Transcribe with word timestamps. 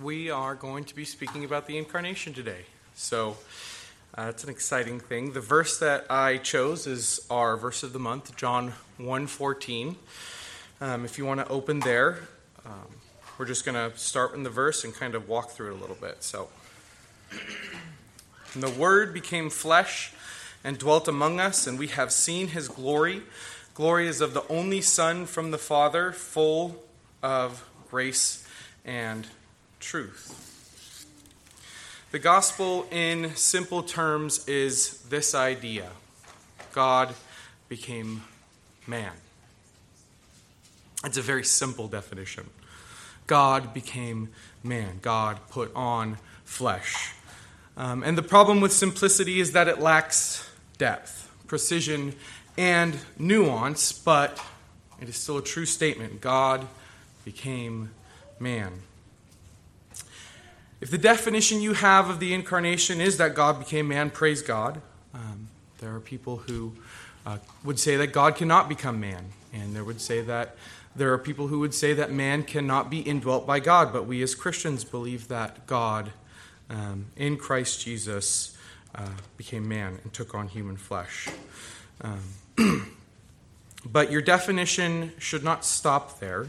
we 0.00 0.30
are 0.30 0.54
going 0.54 0.84
to 0.84 0.94
be 0.94 1.04
speaking 1.04 1.44
about 1.44 1.66
the 1.66 1.78
incarnation 1.78 2.32
today. 2.32 2.64
So 2.94 3.36
uh, 4.16 4.26
it's 4.28 4.42
an 4.42 4.50
exciting 4.50 4.98
thing. 4.98 5.32
The 5.32 5.40
verse 5.40 5.78
that 5.78 6.06
I 6.10 6.38
chose 6.38 6.86
is 6.86 7.24
our 7.30 7.56
verse 7.56 7.82
of 7.82 7.92
the 7.92 7.98
month, 7.98 8.36
John 8.36 8.72
1:14. 8.98 9.96
Um, 10.80 11.04
if 11.04 11.16
you 11.16 11.24
want 11.24 11.40
to 11.40 11.48
open 11.48 11.80
there, 11.80 12.18
um, 12.66 12.96
we're 13.38 13.46
just 13.46 13.64
going 13.64 13.74
to 13.74 13.96
start 13.96 14.34
in 14.34 14.42
the 14.42 14.50
verse 14.50 14.84
and 14.84 14.92
kind 14.92 15.14
of 15.14 15.28
walk 15.28 15.50
through 15.50 15.74
it 15.74 15.78
a 15.78 15.80
little 15.80 15.96
bit. 16.00 16.24
So, 16.24 16.48
and 18.52 18.62
the 18.62 18.70
Word 18.70 19.14
became 19.14 19.48
flesh 19.48 20.12
and 20.64 20.76
dwelt 20.76 21.06
among 21.06 21.38
us, 21.38 21.66
and 21.66 21.78
we 21.78 21.88
have 21.88 22.10
seen 22.10 22.48
His 22.48 22.68
glory. 22.68 23.22
Glory 23.74 24.08
is 24.08 24.20
of 24.20 24.34
the 24.34 24.46
only 24.48 24.80
Son 24.80 25.26
from 25.26 25.52
the 25.52 25.58
Father, 25.58 26.10
full 26.10 26.82
of 27.22 27.68
grace 27.88 28.46
and 28.84 29.26
truth. 29.84 31.06
The 32.10 32.18
gospel, 32.18 32.86
in 32.90 33.36
simple 33.36 33.82
terms, 33.82 34.48
is 34.48 34.98
this 35.10 35.34
idea 35.34 35.88
God 36.72 37.14
became 37.68 38.22
man. 38.86 39.12
It's 41.04 41.18
a 41.18 41.22
very 41.22 41.44
simple 41.44 41.86
definition. 41.86 42.48
God 43.26 43.74
became 43.74 44.30
man. 44.62 45.00
God 45.02 45.38
put 45.50 45.70
on 45.74 46.18
flesh. 46.44 47.12
Um, 47.76 48.02
and 48.02 48.16
the 48.16 48.22
problem 48.22 48.60
with 48.60 48.72
simplicity 48.72 49.38
is 49.38 49.52
that 49.52 49.68
it 49.68 49.80
lacks 49.80 50.48
depth, 50.78 51.30
precision, 51.46 52.14
and 52.56 52.96
nuance, 53.18 53.92
but 53.92 54.40
it 55.00 55.08
is 55.08 55.16
still 55.16 55.38
a 55.38 55.42
true 55.42 55.66
statement. 55.66 56.20
God 56.20 56.66
became 57.24 57.90
man. 58.38 58.82
If 60.84 60.90
the 60.90 60.98
definition 60.98 61.62
you 61.62 61.72
have 61.72 62.10
of 62.10 62.20
the 62.20 62.34
incarnation 62.34 63.00
is 63.00 63.16
that 63.16 63.34
God 63.34 63.58
became 63.58 63.88
man, 63.88 64.10
praise 64.10 64.42
God. 64.42 64.82
Um, 65.14 65.48
there 65.78 65.94
are 65.94 65.98
people 65.98 66.36
who 66.36 66.74
uh, 67.24 67.38
would 67.64 67.78
say 67.78 67.96
that 67.96 68.08
God 68.08 68.36
cannot 68.36 68.68
become 68.68 69.00
man, 69.00 69.32
and 69.50 69.74
there 69.74 69.82
would 69.82 70.02
say 70.02 70.20
that 70.20 70.56
there 70.94 71.10
are 71.14 71.16
people 71.16 71.46
who 71.48 71.60
would 71.60 71.72
say 71.72 71.94
that 71.94 72.12
man 72.12 72.42
cannot 72.42 72.90
be 72.90 73.00
indwelt 73.00 73.46
by 73.46 73.60
God, 73.60 73.94
but 73.94 74.04
we 74.06 74.22
as 74.22 74.34
Christians 74.34 74.84
believe 74.84 75.28
that 75.28 75.66
God, 75.66 76.12
um, 76.68 77.06
in 77.16 77.38
Christ 77.38 77.80
Jesus, 77.80 78.54
uh, 78.94 79.08
became 79.38 79.66
man 79.66 80.00
and 80.02 80.12
took 80.12 80.34
on 80.34 80.48
human 80.48 80.76
flesh. 80.76 81.30
Um, 82.02 82.92
but 83.90 84.12
your 84.12 84.20
definition 84.20 85.12
should 85.18 85.44
not 85.44 85.64
stop 85.64 86.20
there. 86.20 86.48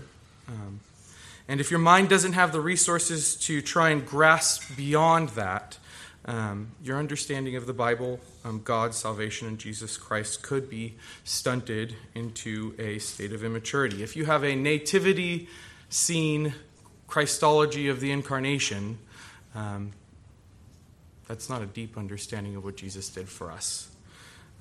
And 1.48 1.60
if 1.60 1.70
your 1.70 1.80
mind 1.80 2.10
doesn't 2.10 2.34
have 2.34 2.52
the 2.52 2.62
resources 2.62 3.36
to 3.38 3.62
try 3.62 3.90
and 3.90 4.06
grasp 4.06 4.76
beyond 4.76 5.30
that, 5.30 5.78
um, 6.26 6.72
your 6.84 6.98
understanding 6.98 7.56
of 7.56 7.68
the 7.68 7.74
Bible, 7.74 8.20
um, 8.44 8.62
God's 8.64 8.98
salvation 8.98 9.48
in 9.48 9.58
Jesus 9.58 9.96
Christ, 9.96 10.42
could 10.42 10.70
be 10.70 10.96
stunted 11.24 11.96
into 12.16 12.74
a 12.80 12.98
state 12.98 13.32
of 13.32 13.44
immaturity. 13.44 14.02
If 14.02 14.16
you 14.16 14.26
have 14.26 14.44
a 14.44 14.56
nativity 14.56 15.48
scene 15.90 16.56
Christology 17.08 17.90
of 17.90 18.00
the 18.00 18.12
incarnation, 18.12 18.98
um, 19.54 19.92
that's 21.28 21.48
not 21.48 21.62
a 21.62 21.68
deep 21.68 21.96
understanding 21.96 22.56
of 22.56 22.64
what 22.64 22.76
Jesus 22.76 23.08
did 23.10 23.30
for 23.30 23.52
us. 23.52 23.95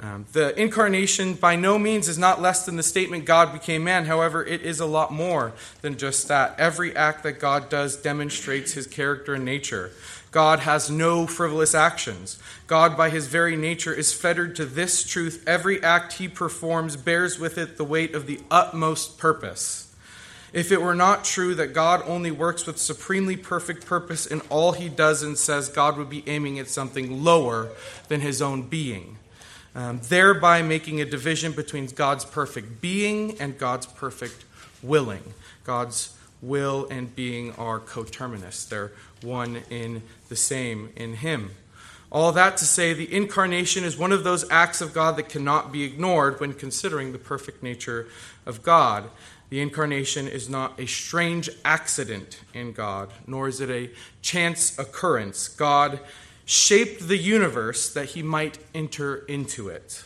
Um, 0.00 0.26
the 0.32 0.60
incarnation 0.60 1.34
by 1.34 1.54
no 1.54 1.78
means 1.78 2.08
is 2.08 2.18
not 2.18 2.42
less 2.42 2.66
than 2.66 2.76
the 2.76 2.82
statement 2.82 3.26
God 3.26 3.52
became 3.52 3.84
man. 3.84 4.06
However, 4.06 4.44
it 4.44 4.62
is 4.62 4.80
a 4.80 4.86
lot 4.86 5.12
more 5.12 5.52
than 5.82 5.96
just 5.96 6.26
that. 6.28 6.58
Every 6.58 6.94
act 6.96 7.22
that 7.22 7.38
God 7.38 7.68
does 7.68 7.96
demonstrates 7.96 8.72
his 8.72 8.88
character 8.88 9.34
and 9.34 9.44
nature. 9.44 9.92
God 10.32 10.60
has 10.60 10.90
no 10.90 11.28
frivolous 11.28 11.76
actions. 11.76 12.40
God, 12.66 12.96
by 12.96 13.08
his 13.08 13.28
very 13.28 13.56
nature, 13.56 13.94
is 13.94 14.12
fettered 14.12 14.56
to 14.56 14.64
this 14.64 15.04
truth. 15.08 15.44
Every 15.46 15.80
act 15.80 16.14
he 16.14 16.26
performs 16.26 16.96
bears 16.96 17.38
with 17.38 17.56
it 17.56 17.76
the 17.76 17.84
weight 17.84 18.16
of 18.16 18.26
the 18.26 18.40
utmost 18.50 19.16
purpose. 19.16 19.94
If 20.52 20.72
it 20.72 20.82
were 20.82 20.94
not 20.94 21.24
true 21.24 21.54
that 21.54 21.72
God 21.72 22.02
only 22.04 22.32
works 22.32 22.66
with 22.66 22.78
supremely 22.78 23.36
perfect 23.36 23.86
purpose 23.86 24.26
in 24.26 24.40
all 24.50 24.72
he 24.72 24.88
does 24.88 25.22
and 25.22 25.38
says, 25.38 25.68
God 25.68 25.96
would 25.96 26.10
be 26.10 26.28
aiming 26.28 26.58
at 26.58 26.68
something 26.68 27.22
lower 27.22 27.68
than 28.08 28.20
his 28.20 28.42
own 28.42 28.62
being 28.62 29.18
um, 29.74 30.00
thereby 30.08 30.62
making 30.62 31.00
a 31.00 31.04
division 31.04 31.52
between 31.52 31.86
God's 31.86 32.24
perfect 32.24 32.80
being 32.80 33.40
and 33.40 33.58
God's 33.58 33.86
perfect 33.86 34.44
willing. 34.82 35.34
God's 35.64 36.16
will 36.42 36.86
and 36.90 37.14
being 37.14 37.52
are 37.54 37.78
coterminous, 37.78 38.64
they're 38.64 38.92
one 39.22 39.62
in 39.70 40.02
the 40.28 40.36
same 40.36 40.90
in 40.94 41.14
Him. 41.14 41.50
All 42.12 42.30
that 42.32 42.58
to 42.58 42.64
say, 42.64 42.92
the 42.92 43.12
incarnation 43.12 43.82
is 43.82 43.98
one 43.98 44.12
of 44.12 44.22
those 44.22 44.48
acts 44.48 44.80
of 44.80 44.94
God 44.94 45.16
that 45.16 45.28
cannot 45.28 45.72
be 45.72 45.82
ignored 45.82 46.38
when 46.38 46.52
considering 46.52 47.10
the 47.10 47.18
perfect 47.18 47.60
nature 47.60 48.06
of 48.46 48.62
God. 48.62 49.10
The 49.50 49.60
incarnation 49.60 50.28
is 50.28 50.48
not 50.48 50.78
a 50.78 50.86
strange 50.86 51.50
accident 51.64 52.40
in 52.52 52.72
God, 52.72 53.10
nor 53.26 53.48
is 53.48 53.60
it 53.60 53.70
a 53.70 53.90
chance 54.22 54.78
occurrence. 54.78 55.48
God 55.48 55.98
shaped 56.44 57.08
the 57.08 57.16
universe 57.16 57.92
that 57.92 58.10
he 58.10 58.22
might 58.22 58.58
enter 58.74 59.16
into 59.26 59.68
it. 59.68 60.04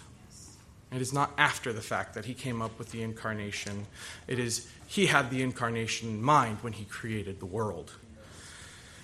It 0.93 1.03
is 1.03 1.13
not 1.13 1.33
after 1.37 1.73
the 1.73 1.83
fact 1.83 2.15
that 2.15 2.25
he 2.25 2.35
came 2.35 2.63
up 2.63 2.79
with 2.79 2.93
the 2.93 3.03
incarnation. 3.03 3.87
It 4.27 4.39
is 4.39 4.69
he 4.87 5.07
had 5.07 5.31
the 5.31 5.43
incarnation 5.43 6.09
in 6.09 6.23
mind 6.23 6.59
when 6.63 6.73
he 6.73 6.85
created 6.85 7.41
the 7.41 7.47
world. 7.47 7.93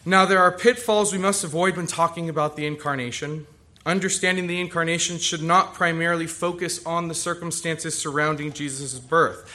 Now, 0.07 0.25
there 0.25 0.39
are 0.39 0.53
pitfalls 0.53 1.13
we 1.13 1.19
must 1.19 1.45
avoid 1.45 1.77
when 1.77 1.87
talking 1.87 2.29
about 2.29 2.57
the 2.57 2.67
incarnation. 2.67 3.47
Understanding 3.87 4.47
the 4.47 4.61
incarnation 4.61 5.19
should 5.19 5.43
not 5.43 5.75
primarily 5.75 6.27
focus 6.27 6.85
on 6.87 7.09
the 7.09 7.15
circumstances 7.15 7.97
surrounding 7.97 8.53
Jesus' 8.53 8.99
birth. 8.99 9.51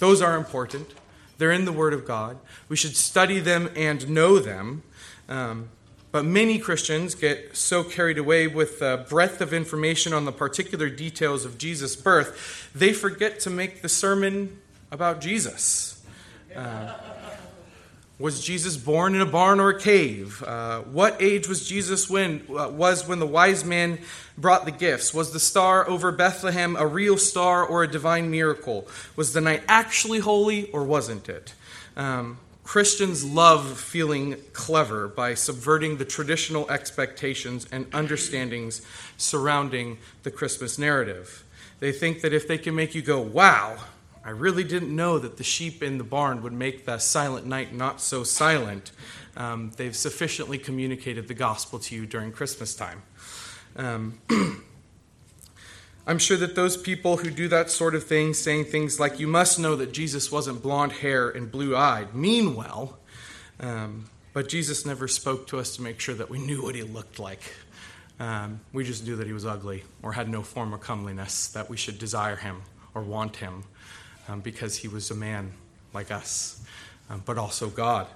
Those 0.00 0.20
are 0.20 0.36
important, 0.36 0.94
they're 1.38 1.52
in 1.52 1.64
the 1.64 1.72
Word 1.72 1.94
of 1.94 2.04
God. 2.04 2.38
We 2.68 2.76
should 2.76 2.96
study 2.96 3.38
them 3.38 3.70
and 3.76 4.08
know 4.08 4.40
them. 4.40 4.82
Um, 5.28 5.68
but 6.18 6.24
many 6.24 6.58
Christians 6.58 7.14
get 7.14 7.56
so 7.56 7.84
carried 7.84 8.18
away 8.18 8.48
with 8.48 8.80
the 8.80 9.06
breadth 9.08 9.40
of 9.40 9.54
information 9.54 10.12
on 10.12 10.24
the 10.24 10.32
particular 10.32 10.90
details 10.90 11.44
of 11.44 11.58
Jesus' 11.58 11.94
birth, 11.94 12.68
they 12.74 12.92
forget 12.92 13.38
to 13.38 13.50
make 13.50 13.82
the 13.82 13.88
sermon 13.88 14.58
about 14.90 15.20
Jesus. 15.20 16.04
Uh, 16.56 16.92
was 18.18 18.44
Jesus 18.44 18.76
born 18.76 19.14
in 19.14 19.20
a 19.20 19.26
barn 19.26 19.60
or 19.60 19.68
a 19.68 19.78
cave? 19.78 20.42
Uh, 20.42 20.80
what 20.80 21.22
age 21.22 21.46
was 21.46 21.68
Jesus 21.68 22.10
when 22.10 22.44
uh, 22.50 22.68
was 22.68 23.06
when 23.06 23.20
the 23.20 23.26
wise 23.26 23.64
man 23.64 24.00
brought 24.36 24.64
the 24.64 24.72
gifts? 24.72 25.14
Was 25.14 25.32
the 25.32 25.38
star 25.38 25.88
over 25.88 26.10
Bethlehem 26.10 26.74
a 26.74 26.84
real 26.84 27.16
star 27.16 27.64
or 27.64 27.84
a 27.84 27.88
divine 27.88 28.28
miracle? 28.28 28.88
Was 29.14 29.34
the 29.34 29.40
night 29.40 29.62
actually 29.68 30.18
holy 30.18 30.68
or 30.72 30.82
wasn't 30.82 31.28
it? 31.28 31.54
Um, 31.96 32.38
Christians 32.68 33.24
love 33.24 33.80
feeling 33.80 34.36
clever 34.52 35.08
by 35.08 35.32
subverting 35.32 35.96
the 35.96 36.04
traditional 36.04 36.70
expectations 36.70 37.66
and 37.72 37.86
understandings 37.94 38.82
surrounding 39.16 39.96
the 40.22 40.30
Christmas 40.30 40.78
narrative. 40.78 41.46
They 41.80 41.92
think 41.92 42.20
that 42.20 42.34
if 42.34 42.46
they 42.46 42.58
can 42.58 42.74
make 42.74 42.94
you 42.94 43.00
go, 43.00 43.22
wow, 43.22 43.78
I 44.22 44.32
really 44.32 44.64
didn't 44.64 44.94
know 44.94 45.18
that 45.18 45.38
the 45.38 45.44
sheep 45.44 45.82
in 45.82 45.96
the 45.96 46.04
barn 46.04 46.42
would 46.42 46.52
make 46.52 46.84
the 46.84 46.98
silent 46.98 47.46
night 47.46 47.72
not 47.72 48.02
so 48.02 48.22
silent, 48.22 48.92
um, 49.34 49.72
they've 49.78 49.96
sufficiently 49.96 50.58
communicated 50.58 51.26
the 51.26 51.32
gospel 51.32 51.78
to 51.78 51.94
you 51.94 52.04
during 52.04 52.32
Christmas 52.32 52.74
time. 52.74 53.00
Um, 53.76 54.20
I'm 56.08 56.18
sure 56.18 56.38
that 56.38 56.54
those 56.54 56.78
people 56.78 57.18
who 57.18 57.30
do 57.30 57.48
that 57.48 57.70
sort 57.70 57.94
of 57.94 58.02
thing, 58.02 58.32
saying 58.32 58.64
things 58.64 58.98
like, 58.98 59.20
you 59.20 59.26
must 59.26 59.58
know 59.58 59.76
that 59.76 59.92
Jesus 59.92 60.32
wasn't 60.32 60.62
blonde 60.62 60.92
hair 60.92 61.28
and 61.28 61.52
blue 61.52 61.76
eyed, 61.76 62.14
mean 62.14 62.54
well, 62.54 62.98
um, 63.60 64.06
but 64.32 64.48
Jesus 64.48 64.86
never 64.86 65.06
spoke 65.06 65.46
to 65.48 65.58
us 65.58 65.76
to 65.76 65.82
make 65.82 66.00
sure 66.00 66.14
that 66.14 66.30
we 66.30 66.38
knew 66.38 66.62
what 66.62 66.74
he 66.74 66.82
looked 66.82 67.18
like. 67.18 67.42
Um, 68.18 68.60
we 68.72 68.84
just 68.84 69.04
knew 69.04 69.16
that 69.16 69.26
he 69.26 69.34
was 69.34 69.44
ugly 69.44 69.84
or 70.02 70.12
had 70.12 70.30
no 70.30 70.42
form 70.42 70.72
of 70.72 70.80
comeliness, 70.80 71.48
that 71.48 71.68
we 71.68 71.76
should 71.76 71.98
desire 71.98 72.36
him 72.36 72.62
or 72.94 73.02
want 73.02 73.36
him 73.36 73.64
um, 74.30 74.40
because 74.40 74.78
he 74.78 74.88
was 74.88 75.10
a 75.10 75.14
man 75.14 75.52
like 75.92 76.10
us, 76.10 76.58
um, 77.10 77.22
but 77.26 77.36
also 77.36 77.68
God. 77.68 78.06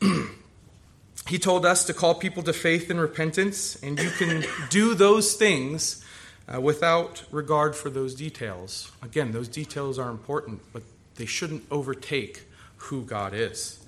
he 1.26 1.40
told 1.40 1.66
us 1.66 1.86
to 1.86 1.92
call 1.92 2.14
people 2.14 2.44
to 2.44 2.52
faith 2.52 2.88
and 2.88 3.00
repentance, 3.00 3.74
and 3.82 3.98
you 3.98 4.10
can 4.10 4.44
do 4.70 4.94
those 4.94 5.34
things 5.34 6.04
uh, 6.52 6.60
without 6.60 7.24
regard 7.30 7.74
for 7.74 7.90
those 7.90 8.14
details. 8.14 8.92
Again, 9.02 9.32
those 9.32 9.48
details 9.48 9.98
are 9.98 10.10
important, 10.10 10.60
but 10.72 10.82
they 11.16 11.26
shouldn't 11.26 11.64
overtake 11.70 12.42
who 12.76 13.04
God 13.04 13.34
is. 13.34 13.80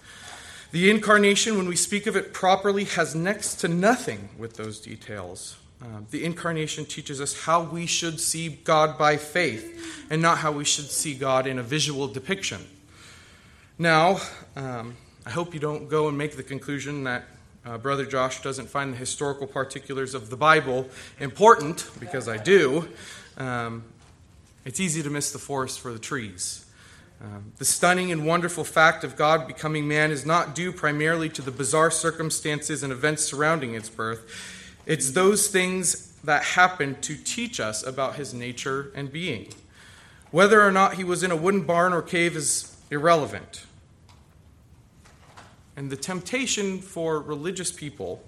The 0.70 0.90
incarnation, 0.90 1.56
when 1.56 1.66
we 1.66 1.76
speak 1.76 2.06
of 2.06 2.16
it 2.16 2.34
properly, 2.34 2.84
has 2.84 3.14
next 3.14 3.56
to 3.56 3.68
nothing 3.68 4.28
with 4.36 4.54
those 4.56 4.80
details. 4.80 5.56
Uh, 5.80 6.00
the 6.10 6.24
incarnation 6.24 6.84
teaches 6.84 7.20
us 7.20 7.44
how 7.44 7.62
we 7.62 7.86
should 7.86 8.18
see 8.20 8.48
God 8.48 8.98
by 8.98 9.16
faith 9.16 10.06
and 10.10 10.20
not 10.20 10.38
how 10.38 10.52
we 10.52 10.64
should 10.64 10.90
see 10.90 11.14
God 11.14 11.46
in 11.46 11.58
a 11.58 11.62
visual 11.62 12.08
depiction. 12.08 12.66
Now, 13.78 14.18
um, 14.56 14.96
I 15.24 15.30
hope 15.30 15.54
you 15.54 15.60
don't 15.60 15.88
go 15.88 16.08
and 16.08 16.18
make 16.18 16.36
the 16.36 16.42
conclusion 16.42 17.04
that 17.04 17.24
uh, 17.64 17.78
Brother 17.78 18.06
Josh 18.06 18.42
doesn't 18.42 18.68
find 18.68 18.92
the 18.92 18.96
historical 18.96 19.46
particulars 19.46 20.14
of 20.14 20.30
the 20.30 20.36
Bible 20.36 20.88
important, 21.20 21.90
because 22.00 22.28
I 22.28 22.36
do. 22.36 22.88
Um, 23.36 23.84
it's 24.64 24.80
easy 24.80 25.02
to 25.02 25.10
miss 25.10 25.32
the 25.32 25.38
forest 25.38 25.80
for 25.80 25.92
the 25.92 25.98
trees. 25.98 26.64
Um, 27.20 27.52
the 27.58 27.64
stunning 27.64 28.12
and 28.12 28.24
wonderful 28.26 28.64
fact 28.64 29.02
of 29.02 29.16
God 29.16 29.46
becoming 29.46 29.88
man 29.88 30.10
is 30.12 30.24
not 30.24 30.54
due 30.54 30.72
primarily 30.72 31.28
to 31.30 31.42
the 31.42 31.50
bizarre 31.50 31.90
circumstances 31.90 32.82
and 32.82 32.92
events 32.92 33.24
surrounding 33.24 33.74
its 33.74 33.88
birth. 33.88 34.74
It's 34.86 35.10
those 35.10 35.48
things 35.48 36.12
that 36.22 36.42
happened 36.42 37.02
to 37.02 37.16
teach 37.16 37.60
us 37.60 37.84
about 37.84 38.14
his 38.16 38.32
nature 38.32 38.92
and 38.94 39.10
being. 39.12 39.48
Whether 40.30 40.62
or 40.62 40.70
not 40.70 40.94
he 40.94 41.04
was 41.04 41.22
in 41.22 41.30
a 41.30 41.36
wooden 41.36 41.62
barn 41.62 41.92
or 41.92 42.02
cave 42.02 42.36
is 42.36 42.76
irrelevant. 42.90 43.64
And 45.78 45.90
the 45.90 45.96
temptation 45.96 46.80
for 46.80 47.20
religious 47.20 47.70
people, 47.70 48.20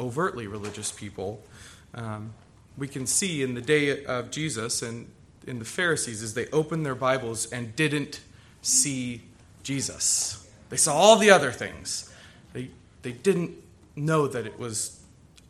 overtly 0.00 0.46
religious 0.46 0.90
people, 0.90 1.44
um, 1.92 2.32
we 2.78 2.88
can 2.88 3.06
see 3.06 3.42
in 3.42 3.52
the 3.52 3.60
day 3.60 4.06
of 4.06 4.30
Jesus 4.30 4.80
and 4.80 5.06
in 5.46 5.58
the 5.58 5.66
Pharisees 5.66 6.22
is 6.22 6.32
they 6.32 6.46
opened 6.46 6.86
their 6.86 6.94
Bibles 6.94 7.52
and 7.52 7.76
didn't 7.76 8.22
see 8.62 9.20
Jesus. 9.62 10.48
They 10.70 10.78
saw 10.78 10.94
all 10.94 11.16
the 11.16 11.30
other 11.30 11.52
things. 11.52 12.10
They, 12.54 12.70
they 13.02 13.12
didn't 13.12 13.50
know 13.94 14.26
that 14.26 14.46
it 14.46 14.58
was 14.58 14.98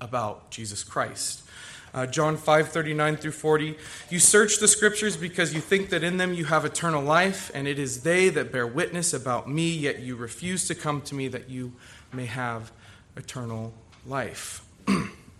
about 0.00 0.50
Jesus 0.50 0.82
Christ. 0.82 1.44
Uh, 1.98 2.06
John 2.06 2.36
5 2.36 2.68
39 2.68 3.16
through 3.16 3.32
40. 3.32 3.76
You 4.08 4.20
search 4.20 4.60
the 4.60 4.68
scriptures 4.68 5.16
because 5.16 5.52
you 5.52 5.60
think 5.60 5.88
that 5.88 6.04
in 6.04 6.16
them 6.16 6.32
you 6.32 6.44
have 6.44 6.64
eternal 6.64 7.02
life, 7.02 7.50
and 7.54 7.66
it 7.66 7.76
is 7.76 8.04
they 8.04 8.28
that 8.28 8.52
bear 8.52 8.68
witness 8.68 9.12
about 9.12 9.50
me, 9.50 9.68
yet 9.68 9.98
you 9.98 10.14
refuse 10.14 10.68
to 10.68 10.76
come 10.76 11.00
to 11.02 11.16
me 11.16 11.26
that 11.26 11.50
you 11.50 11.72
may 12.12 12.26
have 12.26 12.70
eternal 13.16 13.74
life. 14.06 14.64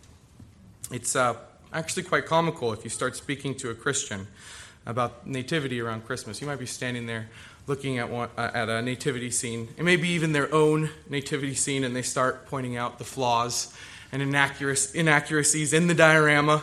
it's 0.91 1.15
uh, 1.15 1.37
actually 1.73 2.03
quite 2.03 2.27
comical 2.27 2.73
if 2.73 2.83
you 2.83 2.91
start 2.91 3.15
speaking 3.15 3.55
to 3.55 3.71
a 3.71 3.75
Christian 3.75 4.27
about 4.85 5.29
nativity 5.29 5.81
around 5.81 6.07
Christmas. 6.07 6.41
You 6.41 6.49
might 6.49 6.59
be 6.59 6.67
standing 6.67 7.07
there 7.07 7.29
looking 7.69 7.99
at, 7.99 8.11
one, 8.11 8.31
uh, 8.37 8.51
at 8.53 8.69
a 8.69 8.83
nativity 8.83 9.31
scene, 9.31 9.69
and 9.77 9.85
maybe 9.85 10.09
even 10.09 10.33
their 10.33 10.53
own 10.53 10.91
nativity 11.09 11.55
scene, 11.55 11.85
and 11.85 11.95
they 11.95 12.03
start 12.03 12.47
pointing 12.47 12.77
out 12.77 12.99
the 12.99 13.05
flaws 13.05 13.73
and 14.13 14.23
inaccuracies 14.23 15.73
in 15.73 15.87
the 15.87 15.95
diorama. 15.95 16.63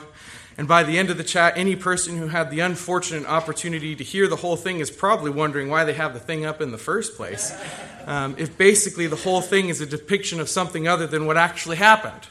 And 0.57 0.67
by 0.67 0.83
the 0.83 0.97
end 0.97 1.09
of 1.09 1.17
the 1.17 1.23
chat, 1.23 1.53
any 1.57 1.75
person 1.75 2.17
who 2.17 2.27
had 2.27 2.49
the 2.49 2.61
unfortunate 2.61 3.27
opportunity 3.27 3.95
to 3.95 4.03
hear 4.03 4.27
the 4.27 4.37
whole 4.37 4.55
thing 4.55 4.79
is 4.79 4.89
probably 4.89 5.29
wondering 5.29 5.69
why 5.69 5.83
they 5.83 5.93
have 5.93 6.13
the 6.13 6.19
thing 6.19 6.45
up 6.45 6.61
in 6.61 6.71
the 6.71 6.77
first 6.77 7.15
place. 7.17 7.53
Um, 8.05 8.35
if 8.37 8.57
basically 8.57 9.07
the 9.07 9.17
whole 9.17 9.41
thing 9.41 9.67
is 9.67 9.81
a 9.81 9.85
depiction 9.85 10.39
of 10.39 10.47
something 10.47 10.87
other 10.87 11.07
than 11.07 11.25
what 11.25 11.35
actually 11.35 11.75
happened. 11.75 12.27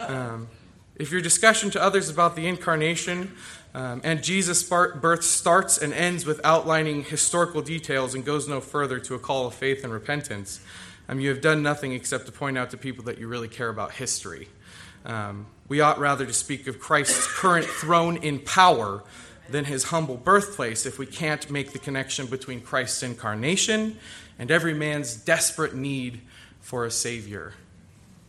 Um, 0.00 0.48
if 0.96 1.12
your 1.12 1.20
discussion 1.20 1.70
to 1.70 1.82
others 1.82 2.10
about 2.10 2.34
the 2.34 2.46
incarnation 2.48 3.36
um, 3.74 4.00
and 4.04 4.22
Jesus' 4.22 4.62
birth 4.62 5.22
starts 5.22 5.78
and 5.78 5.92
ends 5.92 6.26
with 6.26 6.40
outlining 6.44 7.04
historical 7.04 7.62
details 7.62 8.14
and 8.14 8.24
goes 8.24 8.48
no 8.48 8.60
further 8.60 8.98
to 9.00 9.14
a 9.14 9.18
call 9.18 9.46
of 9.46 9.54
faith 9.54 9.84
and 9.84 9.92
repentance, 9.92 10.60
um, 11.08 11.20
you 11.20 11.28
have 11.28 11.40
done 11.40 11.62
nothing 11.62 11.92
except 11.92 12.26
to 12.26 12.32
point 12.32 12.56
out 12.56 12.70
to 12.70 12.76
people 12.76 13.04
that 13.04 13.18
you 13.18 13.28
really 13.28 13.48
care 13.48 13.68
about 13.68 13.92
history. 13.92 14.48
Um, 15.04 15.46
we 15.68 15.80
ought 15.80 15.98
rather 15.98 16.26
to 16.26 16.32
speak 16.32 16.66
of 16.66 16.78
Christ's 16.78 17.26
current 17.26 17.66
throne 17.66 18.16
in 18.16 18.38
power 18.38 19.02
than 19.48 19.64
his 19.64 19.84
humble 19.84 20.16
birthplace 20.16 20.86
if 20.86 20.98
we 20.98 21.06
can't 21.06 21.50
make 21.50 21.72
the 21.72 21.78
connection 21.78 22.26
between 22.26 22.60
Christ's 22.60 23.02
incarnation 23.02 23.98
and 24.38 24.50
every 24.50 24.74
man's 24.74 25.16
desperate 25.16 25.74
need 25.74 26.20
for 26.60 26.84
a 26.84 26.90
Savior. 26.90 27.54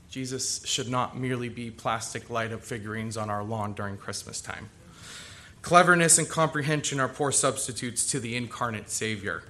Jesus 0.10 0.64
should 0.66 0.90
not 0.90 1.18
merely 1.18 1.50
be 1.50 1.72
plastic 1.72 2.30
light 2.30 2.52
up 2.52 2.62
figurines 2.62 3.18
on 3.18 3.30
our 3.30 3.44
lawn 3.44 3.74
during 3.74 3.98
Christmas 3.98 4.42
time. 4.42 4.70
Cleverness 5.64 6.18
and 6.18 6.28
comprehension 6.28 7.00
are 7.00 7.08
poor 7.08 7.32
substitutes 7.32 8.06
to 8.12 8.20
the 8.20 8.36
incarnate 8.36 8.90
Savior. 8.90 9.44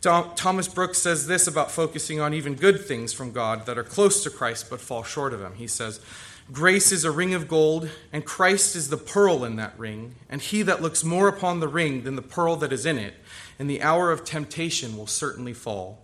Thomas 0.00 0.68
Brooks 0.68 0.98
says 0.98 1.26
this 1.26 1.46
about 1.46 1.70
focusing 1.70 2.20
on 2.20 2.32
even 2.32 2.54
good 2.54 2.84
things 2.84 3.12
from 3.12 3.32
God 3.32 3.66
that 3.66 3.78
are 3.78 3.84
close 3.84 4.22
to 4.22 4.30
Christ 4.30 4.70
but 4.70 4.80
fall 4.80 5.02
short 5.02 5.32
of 5.32 5.40
Him. 5.40 5.54
He 5.54 5.66
says, 5.66 6.00
Grace 6.50 6.92
is 6.92 7.04
a 7.04 7.10
ring 7.10 7.34
of 7.34 7.46
gold, 7.46 7.90
and 8.10 8.24
Christ 8.24 8.74
is 8.74 8.88
the 8.88 8.96
pearl 8.96 9.44
in 9.44 9.56
that 9.56 9.78
ring, 9.78 10.14
and 10.30 10.40
he 10.40 10.62
that 10.62 10.80
looks 10.80 11.04
more 11.04 11.28
upon 11.28 11.60
the 11.60 11.68
ring 11.68 12.04
than 12.04 12.16
the 12.16 12.22
pearl 12.22 12.56
that 12.56 12.72
is 12.72 12.86
in 12.86 12.96
it, 12.96 13.14
in 13.58 13.66
the 13.66 13.82
hour 13.82 14.10
of 14.10 14.24
temptation 14.24 14.96
will 14.96 15.06
certainly 15.06 15.52
fall. 15.52 16.02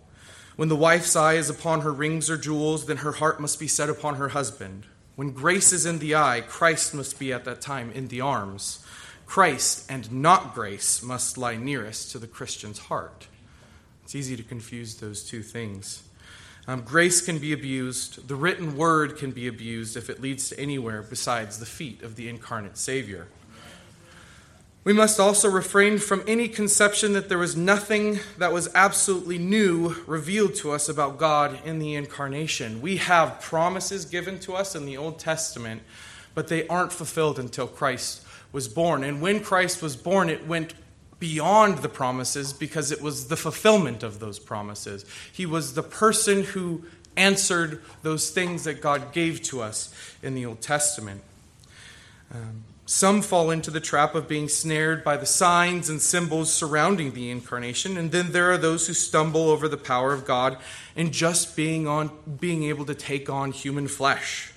When 0.55 0.69
the 0.69 0.75
wife's 0.75 1.15
eye 1.15 1.33
is 1.33 1.49
upon 1.49 1.81
her 1.81 1.91
rings 1.91 2.29
or 2.29 2.37
jewels, 2.37 2.85
then 2.85 2.97
her 2.97 3.13
heart 3.13 3.39
must 3.39 3.59
be 3.59 3.67
set 3.67 3.89
upon 3.89 4.15
her 4.15 4.29
husband. 4.29 4.85
When 5.15 5.31
grace 5.31 5.73
is 5.73 5.87
in 5.87 5.97
the 5.97 6.13
eye, 6.13 6.43
Christ 6.47 6.93
must 6.93 7.17
be 7.17 7.33
at 7.33 7.45
that 7.45 7.59
time 7.59 7.91
in 7.91 8.09
the 8.09 8.21
arms. 8.21 8.85
Christ 9.25 9.89
and 9.89 10.11
not 10.11 10.53
grace 10.53 11.01
must 11.01 11.39
lie 11.39 11.55
nearest 11.55 12.11
to 12.11 12.19
the 12.19 12.27
Christian's 12.27 12.77
heart. 12.77 13.27
It's 14.05 14.13
easy 14.13 14.37
to 14.37 14.43
confuse 14.43 14.97
those 14.97 15.23
two 15.23 15.41
things. 15.41 16.03
Um, 16.67 16.81
grace 16.81 17.25
can 17.25 17.39
be 17.39 17.53
abused. 17.53 18.27
The 18.27 18.35
written 18.35 18.77
word 18.77 19.17
can 19.17 19.31
be 19.31 19.47
abused 19.47 19.97
if 19.97 20.11
it 20.11 20.21
leads 20.21 20.49
to 20.49 20.59
anywhere 20.59 21.01
besides 21.01 21.57
the 21.57 21.65
feet 21.65 22.03
of 22.03 22.15
the 22.15 22.29
incarnate 22.29 22.77
Savior. 22.77 23.25
We 24.83 24.93
must 24.93 25.19
also 25.19 25.49
refrain 25.49 25.97
from 25.97 26.23
any 26.27 26.47
conception 26.47 27.13
that 27.13 27.29
there 27.29 27.39
was 27.39 27.55
nothing 27.55 28.19
that 28.37 28.53
was 28.53 28.69
absolutely 28.75 29.39
new 29.39 29.95
revealed 30.05 30.53
to 30.57 30.71
us 30.71 30.87
about 30.87 31.17
God 31.17 31.57
in 31.65 31.79
the 31.79 31.95
incarnation. 31.95 32.83
We 32.83 32.97
have 32.97 33.41
promises 33.41 34.05
given 34.05 34.37
to 34.41 34.53
us 34.53 34.75
in 34.75 34.85
the 34.85 34.97
Old 34.97 35.17
Testament, 35.17 35.81
but 36.35 36.47
they 36.47 36.67
aren't 36.67 36.93
fulfilled 36.93 37.39
until 37.39 37.65
Christ 37.65 38.23
was 38.51 38.67
born. 38.67 39.03
And 39.03 39.19
when 39.19 39.39
Christ 39.39 39.81
was 39.81 39.95
born, 39.95 40.29
it 40.29 40.45
went 40.45 40.75
beyond 41.25 41.79
the 41.79 41.89
promises 41.89 42.53
because 42.53 42.91
it 42.91 43.01
was 43.01 43.29
the 43.29 43.35
fulfillment 43.35 44.03
of 44.03 44.19
those 44.19 44.37
promises. 44.37 45.03
He 45.33 45.47
was 45.47 45.73
the 45.73 45.81
person 45.81 46.43
who 46.43 46.83
answered 47.17 47.81
those 48.03 48.29
things 48.29 48.65
that 48.65 48.79
God 48.79 49.11
gave 49.11 49.41
to 49.43 49.59
us 49.63 49.91
in 50.21 50.35
the 50.35 50.45
Old 50.45 50.61
Testament. 50.61 51.21
Um, 52.31 52.63
some 52.85 53.23
fall 53.23 53.49
into 53.49 53.71
the 53.71 53.79
trap 53.79 54.13
of 54.13 54.27
being 54.27 54.47
snared 54.47 55.03
by 55.03 55.17
the 55.17 55.25
signs 55.25 55.89
and 55.89 55.99
symbols 55.99 56.53
surrounding 56.53 57.13
the 57.13 57.31
incarnation, 57.31 57.97
and 57.97 58.11
then 58.11 58.31
there 58.31 58.51
are 58.51 58.59
those 58.59 58.85
who 58.85 58.93
stumble 58.93 59.49
over 59.49 59.67
the 59.67 59.77
power 59.77 60.13
of 60.13 60.25
God 60.25 60.59
in 60.95 61.11
just 61.11 61.55
being 61.55 61.87
on 61.87 62.11
being 62.39 62.65
able 62.65 62.85
to 62.85 62.93
take 62.93 63.31
on 63.31 63.51
human 63.51 63.87
flesh. 63.87 64.51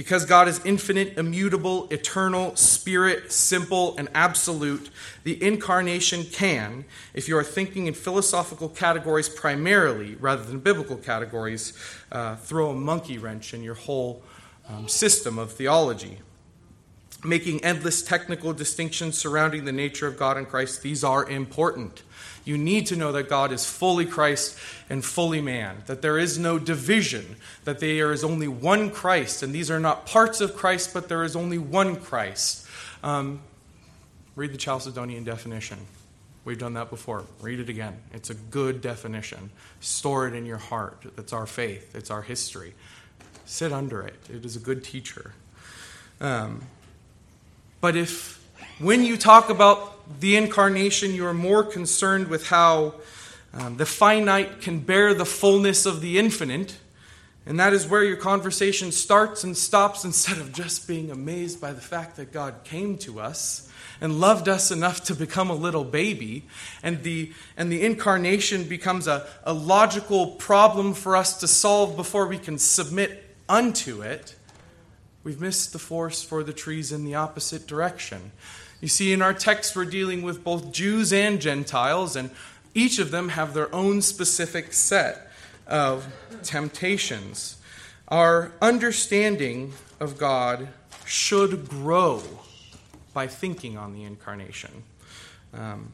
Because 0.00 0.24
God 0.24 0.48
is 0.48 0.64
infinite, 0.64 1.18
immutable, 1.18 1.86
eternal, 1.90 2.56
spirit, 2.56 3.30
simple, 3.30 3.94
and 3.98 4.08
absolute, 4.14 4.88
the 5.24 5.42
incarnation 5.44 6.24
can, 6.24 6.86
if 7.12 7.28
you 7.28 7.36
are 7.36 7.44
thinking 7.44 7.86
in 7.86 7.92
philosophical 7.92 8.70
categories 8.70 9.28
primarily 9.28 10.14
rather 10.14 10.42
than 10.42 10.58
biblical 10.58 10.96
categories, 10.96 11.74
uh, 12.12 12.36
throw 12.36 12.70
a 12.70 12.74
monkey 12.74 13.18
wrench 13.18 13.52
in 13.52 13.62
your 13.62 13.74
whole 13.74 14.22
um, 14.70 14.88
system 14.88 15.38
of 15.38 15.52
theology. 15.52 16.20
Making 17.22 17.62
endless 17.62 18.02
technical 18.02 18.52
distinctions 18.52 19.18
surrounding 19.18 19.64
the 19.64 19.72
nature 19.72 20.06
of 20.06 20.18
God 20.18 20.36
and 20.36 20.48
Christ, 20.48 20.82
these 20.82 21.04
are 21.04 21.28
important. 21.28 22.02
You 22.44 22.56
need 22.56 22.86
to 22.86 22.96
know 22.96 23.12
that 23.12 23.28
God 23.28 23.52
is 23.52 23.66
fully 23.66 24.06
Christ 24.06 24.58
and 24.88 25.04
fully 25.04 25.42
man, 25.42 25.82
that 25.86 26.00
there 26.00 26.18
is 26.18 26.38
no 26.38 26.58
division, 26.58 27.36
that 27.64 27.80
there 27.80 28.12
is 28.12 28.24
only 28.24 28.48
one 28.48 28.90
Christ, 28.90 29.42
and 29.42 29.52
these 29.52 29.70
are 29.70 29.80
not 29.80 30.06
parts 30.06 30.40
of 30.40 30.56
Christ, 30.56 30.94
but 30.94 31.08
there 31.08 31.22
is 31.22 31.36
only 31.36 31.58
one 31.58 31.96
Christ. 31.96 32.66
Um, 33.02 33.40
read 34.34 34.52
the 34.52 34.58
Chalcedonian 34.58 35.24
definition. 35.24 35.78
We've 36.44 36.58
done 36.58 36.74
that 36.74 36.88
before. 36.88 37.24
Read 37.42 37.60
it 37.60 37.68
again. 37.68 37.98
It's 38.14 38.30
a 38.30 38.34
good 38.34 38.80
definition. 38.80 39.50
Store 39.80 40.26
it 40.26 40.34
in 40.34 40.46
your 40.46 40.56
heart. 40.56 41.04
That's 41.16 41.34
our 41.34 41.46
faith, 41.46 41.94
it's 41.94 42.10
our 42.10 42.22
history. 42.22 42.74
Sit 43.44 43.72
under 43.72 44.00
it. 44.02 44.14
It 44.32 44.44
is 44.44 44.56
a 44.56 44.60
good 44.60 44.82
teacher. 44.82 45.34
Um, 46.20 46.62
but 47.80 47.96
if, 47.96 48.44
when 48.78 49.04
you 49.04 49.16
talk 49.16 49.48
about 49.48 50.20
the 50.20 50.36
incarnation, 50.36 51.14
you 51.14 51.26
are 51.26 51.34
more 51.34 51.62
concerned 51.62 52.28
with 52.28 52.46
how 52.48 52.94
um, 53.52 53.76
the 53.76 53.86
finite 53.86 54.60
can 54.60 54.80
bear 54.80 55.14
the 55.14 55.24
fullness 55.24 55.86
of 55.86 56.00
the 56.00 56.18
infinite. 56.18 56.78
And 57.46 57.58
that 57.58 57.72
is 57.72 57.86
where 57.86 58.04
your 58.04 58.16
conversation 58.16 58.92
starts 58.92 59.44
and 59.44 59.56
stops 59.56 60.04
instead 60.10 60.38
of 60.38 60.52
just 60.52 60.86
being 60.86 61.10
amazed 61.10 61.60
by 61.60 61.72
the 61.72 61.80
fact 61.80 62.16
that 62.16 62.32
God 62.32 62.64
came 62.64 62.98
to 62.98 63.20
us 63.20 63.70
and 64.00 64.18
loved 64.18 64.48
us 64.48 64.70
enough 64.70 65.04
to 65.04 65.14
become 65.14 65.50
a 65.50 65.54
little 65.54 65.84
baby. 65.84 66.46
And 66.82 67.02
the, 67.02 67.32
and 67.56 67.70
the 67.70 67.82
incarnation 67.82 68.64
becomes 68.64 69.06
a, 69.06 69.26
a 69.44 69.52
logical 69.52 70.28
problem 70.32 70.94
for 70.94 71.16
us 71.16 71.38
to 71.40 71.48
solve 71.48 71.96
before 71.96 72.26
we 72.26 72.38
can 72.38 72.58
submit 72.58 73.24
unto 73.48 74.02
it. 74.02 74.36
We've 75.22 75.40
missed 75.40 75.72
the 75.72 75.78
forest 75.78 76.26
for 76.26 76.42
the 76.42 76.52
trees 76.52 76.92
in 76.92 77.04
the 77.04 77.14
opposite 77.14 77.66
direction. 77.66 78.32
You 78.80 78.88
see, 78.88 79.12
in 79.12 79.20
our 79.20 79.34
text, 79.34 79.76
we're 79.76 79.84
dealing 79.84 80.22
with 80.22 80.42
both 80.42 80.72
Jews 80.72 81.12
and 81.12 81.40
Gentiles, 81.40 82.16
and 82.16 82.30
each 82.74 82.98
of 82.98 83.10
them 83.10 83.30
have 83.30 83.52
their 83.52 83.74
own 83.74 84.00
specific 84.00 84.72
set 84.72 85.30
of 85.66 86.06
temptations. 86.42 87.58
Our 88.08 88.52
understanding 88.62 89.74
of 90.00 90.16
God 90.16 90.68
should 91.04 91.68
grow 91.68 92.22
by 93.12 93.26
thinking 93.26 93.76
on 93.76 93.92
the 93.92 94.04
incarnation. 94.04 94.84
Um, 95.52 95.92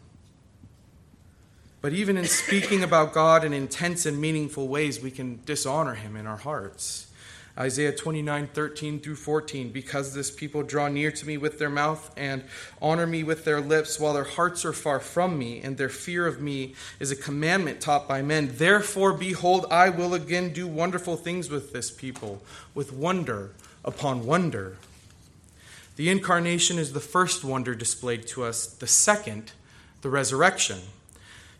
but 1.81 1.93
even 1.93 2.17
in 2.17 2.27
speaking 2.27 2.83
about 2.83 3.13
God 3.13 3.45
in 3.45 3.53
intense 3.53 4.07
and 4.07 4.21
meaningful 4.21 4.69
ways, 4.69 5.01
we 5.01 5.11
can 5.11 5.41
dishonor 5.45 5.95
him 5.95 6.17
in 6.17 6.27
our 6.27 6.37
hearts. 6.37 7.06
Isaiah 7.59 7.93
29, 7.93 8.49
13 8.49 9.01
through 9.01 9.17
14. 9.17 9.71
Because 9.71 10.15
this 10.15 10.31
people 10.31 10.63
draw 10.63 10.89
near 10.89 11.11
to 11.11 11.27
me 11.27 11.37
with 11.37 11.59
their 11.59 11.71
mouth 11.71 12.13
and 12.17 12.45
honor 12.81 13.07
me 13.07 13.23
with 13.23 13.45
their 13.45 13.61
lips, 13.61 13.99
while 13.99 14.15
their 14.15 14.25
hearts 14.25 14.65
are 14.65 14.73
far 14.73 15.01
from 15.01 15.39
me, 15.39 15.61
and 15.61 15.77
their 15.77 15.89
fear 15.89 16.27
of 16.27 16.41
me 16.41 16.75
is 17.01 17.11
a 17.11 17.17
commandment 17.17 17.81
taught 17.81 18.07
by 18.07 18.23
men. 18.23 18.51
Therefore, 18.57 19.13
behold, 19.13 19.67
I 19.71 19.89
will 19.89 20.15
again 20.15 20.53
do 20.53 20.67
wonderful 20.67 21.17
things 21.17 21.49
with 21.51 21.73
this 21.73 21.91
people, 21.91 22.43
with 22.75 22.93
wonder 22.93 23.53
upon 23.85 24.27
wonder. 24.27 24.77
The 25.97 26.11
incarnation 26.11 26.79
is 26.79 26.93
the 26.93 27.01
first 27.01 27.43
wonder 27.43 27.75
displayed 27.75 28.27
to 28.29 28.45
us, 28.45 28.67
the 28.67 28.87
second, 28.87 29.53
the 30.03 30.11
resurrection. 30.11 30.81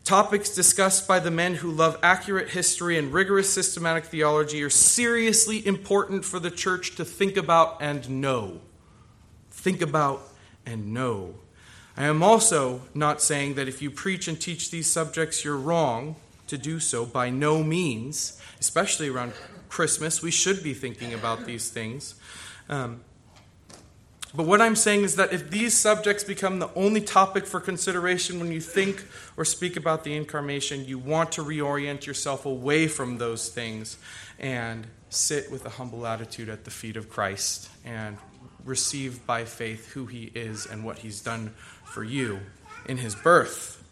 Topics 0.07 0.51
discussed 0.51 1.09
by 1.09 1.19
the 1.19 1.33
men 1.33 1.57
who 1.57 1.69
love 1.69 1.99
accurate 2.01 2.51
history 2.51 2.97
and 2.97 3.13
rigorous 3.13 3.53
systematic 3.53 4.05
theology 4.05 4.63
are 4.63 4.71
seriously 4.71 5.67
important 5.67 6.25
for 6.25 6.39
the 6.39 6.49
church 6.49 6.95
to 6.95 7.05
think 7.05 7.37
about 7.37 7.79
and 7.81 8.09
know. 8.09 8.61
Think 9.51 9.83
about 9.83 10.23
and 10.65 10.95
know. 10.95 11.35
I 11.97 12.05
am 12.05 12.23
also 12.23 12.83
not 12.95 13.21
saying 13.21 13.55
that 13.55 13.67
if 13.67 13.83
you 13.83 13.91
preach 13.91 14.29
and 14.29 14.41
teach 14.41 14.71
these 14.71 14.87
subjects, 14.87 15.45
you're 15.45 15.57
wrong 15.57 16.15
to 16.47 16.57
do 16.57 16.79
so. 16.79 17.05
By 17.05 17.29
no 17.29 17.65
means, 17.65 18.41
especially 18.61 19.09
around 19.09 19.33
Christmas, 19.69 20.23
we 20.23 20.31
should 20.31 20.63
be 20.63 20.73
thinking 20.73 21.15
about 21.15 21.47
these 21.47 21.69
things. 21.69 22.15
Um, 22.69 23.01
but 24.37 24.45
what 24.45 24.61
I'm 24.61 24.77
saying 24.77 25.03
is 25.03 25.17
that 25.17 25.33
if 25.33 25.51
these 25.51 25.73
subjects 25.73 26.23
become 26.23 26.59
the 26.59 26.69
only 26.75 27.01
topic 27.01 27.47
for 27.47 27.59
consideration 27.59 28.39
when 28.39 28.53
you 28.53 28.61
think 28.61 29.03
or 29.39 29.47
speak 29.47 29.77
about 29.77 30.05
the 30.05 30.15
incarnation, 30.15 30.85
you 30.85 30.99
want 30.99 31.33
to 31.33 31.43
reorient 31.43 32.05
yourself 32.05 32.45
away 32.45 32.87
from 32.87 33.17
those 33.17 33.49
things 33.49 33.97
and 34.39 34.87
sit 35.09 35.51
with 35.51 35.65
a 35.65 35.71
humble 35.71 36.07
attitude 36.07 36.51
at 36.51 36.65
the 36.65 36.71
feet 36.71 36.99
of 36.99 37.09
Christ 37.09 37.71
and 37.83 38.19
receive 38.65 39.25
by 39.27 39.47
faith 39.47 39.93
who 39.93 40.05
he 40.05 40.25
is 40.35 40.67
and 40.67 40.85
what 40.85 40.99
he's 40.99 41.21
done 41.21 41.55
for 41.85 42.05
you 42.05 42.41
in 42.87 42.99
his 42.99 43.15
birth. 43.15 43.83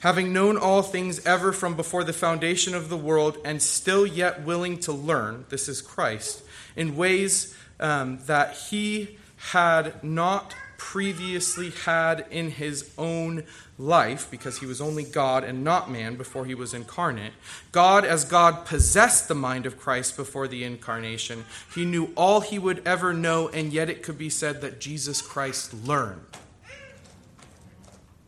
Having 0.00 0.34
known 0.34 0.58
all 0.58 0.82
things 0.82 1.24
ever 1.24 1.52
from 1.52 1.76
before 1.76 2.04
the 2.04 2.12
foundation 2.12 2.74
of 2.74 2.90
the 2.90 2.96
world 2.96 3.38
and 3.42 3.62
still 3.62 4.04
yet 4.04 4.42
willing 4.42 4.76
to 4.80 4.92
learn, 4.92 5.46
this 5.48 5.66
is 5.66 5.80
Christ, 5.80 6.42
in 6.76 6.94
ways 6.96 7.56
um, 7.80 8.18
that 8.26 8.54
he 8.54 9.16
had 9.50 10.02
not 10.04 10.54
previously 10.78 11.70
had 11.70 12.26
in 12.30 12.50
his 12.50 12.90
own 12.98 13.44
life, 13.78 14.28
because 14.30 14.58
he 14.58 14.66
was 14.66 14.80
only 14.80 15.04
God 15.04 15.44
and 15.44 15.62
not 15.62 15.90
man 15.90 16.16
before 16.16 16.44
he 16.44 16.54
was 16.54 16.74
incarnate. 16.74 17.32
God, 17.70 18.04
as 18.04 18.24
God, 18.24 18.64
possessed 18.64 19.28
the 19.28 19.34
mind 19.34 19.64
of 19.64 19.78
Christ 19.78 20.16
before 20.16 20.48
the 20.48 20.64
incarnation. 20.64 21.44
He 21.74 21.84
knew 21.84 22.12
all 22.16 22.40
he 22.40 22.58
would 22.58 22.82
ever 22.86 23.12
know, 23.12 23.48
and 23.48 23.72
yet 23.72 23.88
it 23.88 24.02
could 24.02 24.18
be 24.18 24.30
said 24.30 24.60
that 24.60 24.80
Jesus 24.80 25.22
Christ 25.22 25.72
learned. 25.72 26.26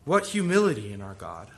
What 0.05 0.27
humility 0.27 0.93
in 0.93 1.01
our 1.01 1.15
God! 1.15 1.49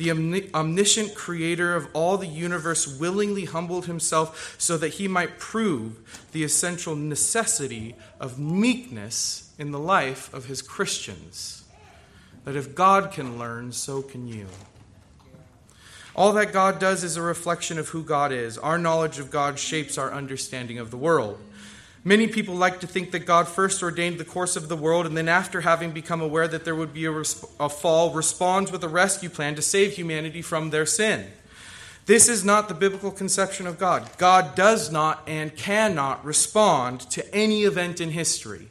The 0.00 0.50
omniscient 0.54 1.14
creator 1.14 1.76
of 1.76 1.88
all 1.92 2.16
the 2.16 2.26
universe 2.26 2.88
willingly 2.88 3.44
humbled 3.44 3.84
himself 3.84 4.56
so 4.56 4.78
that 4.78 4.94
he 4.94 5.06
might 5.06 5.38
prove 5.38 6.26
the 6.32 6.42
essential 6.42 6.96
necessity 6.96 7.94
of 8.18 8.38
meekness 8.38 9.52
in 9.58 9.72
the 9.72 9.78
life 9.78 10.32
of 10.32 10.46
his 10.46 10.62
Christians. 10.62 11.64
That 12.46 12.56
if 12.56 12.74
God 12.74 13.12
can 13.12 13.38
learn, 13.38 13.72
so 13.72 14.00
can 14.00 14.26
you. 14.26 14.46
All 16.16 16.32
that 16.32 16.54
God 16.54 16.78
does 16.78 17.04
is 17.04 17.18
a 17.18 17.22
reflection 17.22 17.78
of 17.78 17.90
who 17.90 18.02
God 18.02 18.32
is. 18.32 18.56
Our 18.56 18.78
knowledge 18.78 19.18
of 19.18 19.30
God 19.30 19.58
shapes 19.58 19.98
our 19.98 20.10
understanding 20.14 20.78
of 20.78 20.90
the 20.90 20.96
world. 20.96 21.38
Many 22.02 22.28
people 22.28 22.54
like 22.54 22.80
to 22.80 22.86
think 22.86 23.10
that 23.10 23.26
God 23.26 23.46
first 23.46 23.82
ordained 23.82 24.18
the 24.18 24.24
course 24.24 24.56
of 24.56 24.68
the 24.68 24.76
world 24.76 25.04
and 25.04 25.14
then, 25.14 25.28
after 25.28 25.60
having 25.60 25.90
become 25.90 26.22
aware 26.22 26.48
that 26.48 26.64
there 26.64 26.74
would 26.74 26.94
be 26.94 27.04
a, 27.04 27.10
resp- 27.10 27.50
a, 27.60 27.68
fall, 27.68 28.14
responds 28.14 28.72
with 28.72 28.82
a 28.82 28.88
rescue 28.88 29.28
plan 29.28 29.54
to 29.54 29.62
save 29.62 29.92
humanity 29.92 30.40
from 30.40 30.70
their 30.70 30.86
sin. 30.86 31.26
This 32.06 32.26
is 32.26 32.42
not 32.42 32.68
the 32.68 32.74
biblical 32.74 33.10
conception 33.10 33.66
of 33.66 33.78
God. 33.78 34.08
God 34.16 34.54
does 34.54 34.90
not 34.90 35.22
and 35.26 35.54
cannot 35.54 36.24
respond 36.24 37.00
to 37.10 37.34
any 37.34 37.64
event 37.64 38.00
in 38.00 38.10
history. 38.10 38.68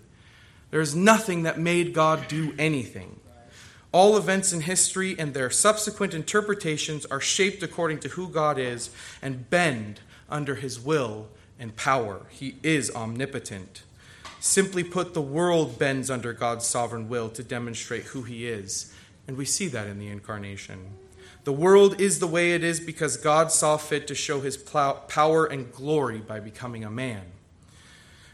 There 0.71 0.81
is 0.81 0.95
nothing 0.95 1.43
that 1.43 1.59
made 1.59 1.93
God 1.93 2.27
do 2.27 2.53
anything. 2.57 3.19
All 3.91 4.17
events 4.17 4.51
in 4.51 4.61
history 4.61 5.15
and 5.17 5.33
their 5.33 5.51
subsequent 5.51 6.15
interpretations 6.15 7.05
are 7.05 7.21
shaped 7.21 7.61
according 7.61 7.99
to 7.99 8.09
who 8.09 8.27
God 8.27 8.57
is 8.57 8.89
and 9.21 9.49
bend 9.49 9.99
under 10.29 10.55
his 10.55 10.79
will 10.79 11.27
and 11.59 11.75
power. 11.75 12.25
He 12.29 12.55
is 12.63 12.89
omnipotent. 12.95 13.83
Simply 14.39 14.83
put, 14.83 15.13
the 15.13 15.21
world 15.21 15.77
bends 15.77 16.09
under 16.09 16.31
God's 16.31 16.65
sovereign 16.65 17.09
will 17.09 17.29
to 17.29 17.43
demonstrate 17.43 18.03
who 18.03 18.23
He 18.23 18.47
is. 18.47 18.93
And 19.27 19.37
we 19.37 19.45
see 19.45 19.67
that 19.67 19.87
in 19.87 19.99
the 19.99 20.07
incarnation. 20.07 20.87
The 21.43 21.51
world 21.53 21.99
is 21.99 22.19
the 22.19 22.27
way 22.27 22.53
it 22.53 22.63
is 22.63 22.79
because 22.79 23.17
God 23.17 23.51
saw 23.51 23.77
fit 23.77 24.07
to 24.07 24.15
show 24.15 24.39
His 24.39 24.57
power 24.57 25.45
and 25.45 25.71
glory 25.71 26.19
by 26.19 26.39
becoming 26.39 26.83
a 26.83 26.89
man. 26.89 27.23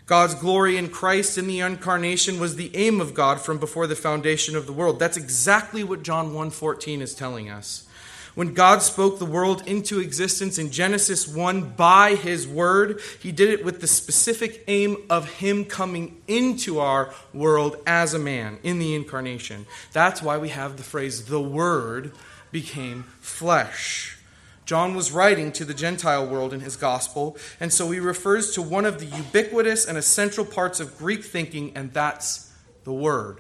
God's 0.06 0.36
glory 0.36 0.78
in 0.78 0.90
Christ 0.90 1.38
in 1.38 1.48
the 1.48 1.62
incarnation 1.62 2.40
was 2.40 2.56
the 2.56 2.76
aim 2.76 3.02
of 3.02 3.16
God 3.16 3.42
from 3.42 3.58
before 3.58 3.88
the 3.88 3.96
foundation 3.96 4.56
of 4.56 4.68
the 4.68 4.74
world. 4.74 5.00
That's 5.00 5.18
exactly 5.18 5.84
what 5.84 6.04
John 6.04 6.32
1:14 6.34 7.02
is 7.02 7.16
telling 7.16 7.50
us. 7.50 7.88
When 8.36 8.54
God 8.54 8.82
spoke 8.82 9.18
the 9.18 9.26
world 9.26 9.66
into 9.66 10.00
existence 10.00 10.58
in 10.58 10.70
Genesis 10.70 11.26
1 11.26 11.72
by 11.72 12.16
his 12.16 12.46
word, 12.46 13.00
he 13.22 13.32
did 13.32 13.50
it 13.50 13.64
with 13.64 13.80
the 13.80 13.88
specific 13.88 14.64
aim 14.68 14.98
of 15.10 15.36
him 15.36 15.64
coming 15.64 16.22
into 16.28 16.80
our 16.80 17.14
world 17.34 17.78
as 17.88 18.14
a 18.14 18.20
man 18.20 18.60
in 18.62 18.78
the 18.78 18.94
incarnation. 18.94 19.66
That's 19.94 20.22
why 20.22 20.38
we 20.38 20.50
have 20.50 20.76
the 20.76 20.84
phrase, 20.84 21.26
the 21.26 21.42
word 21.42 22.12
became 22.52 23.04
flesh. 23.22 24.18
John 24.66 24.96
was 24.96 25.12
writing 25.12 25.52
to 25.54 25.64
the 25.64 25.74
Gentile 25.74 26.28
world 26.28 26.52
in 26.52 26.60
his 26.60 26.76
gospel, 26.76 27.38
and 27.60 27.72
so 27.72 27.90
he 27.92 28.00
refers 28.00 28.52
to 28.56 28.62
one 28.62 28.86
of 28.86 29.00
the 29.00 29.06
ubiquitous 29.06 29.86
and 29.86 29.98
essential 29.98 30.44
parts 30.44 30.80
of 30.80 30.98
Greek 30.98 31.24
thinking, 31.24 31.72
and 31.76 31.94
that's 31.94 32.52
the 32.84 32.94
word, 32.94 33.40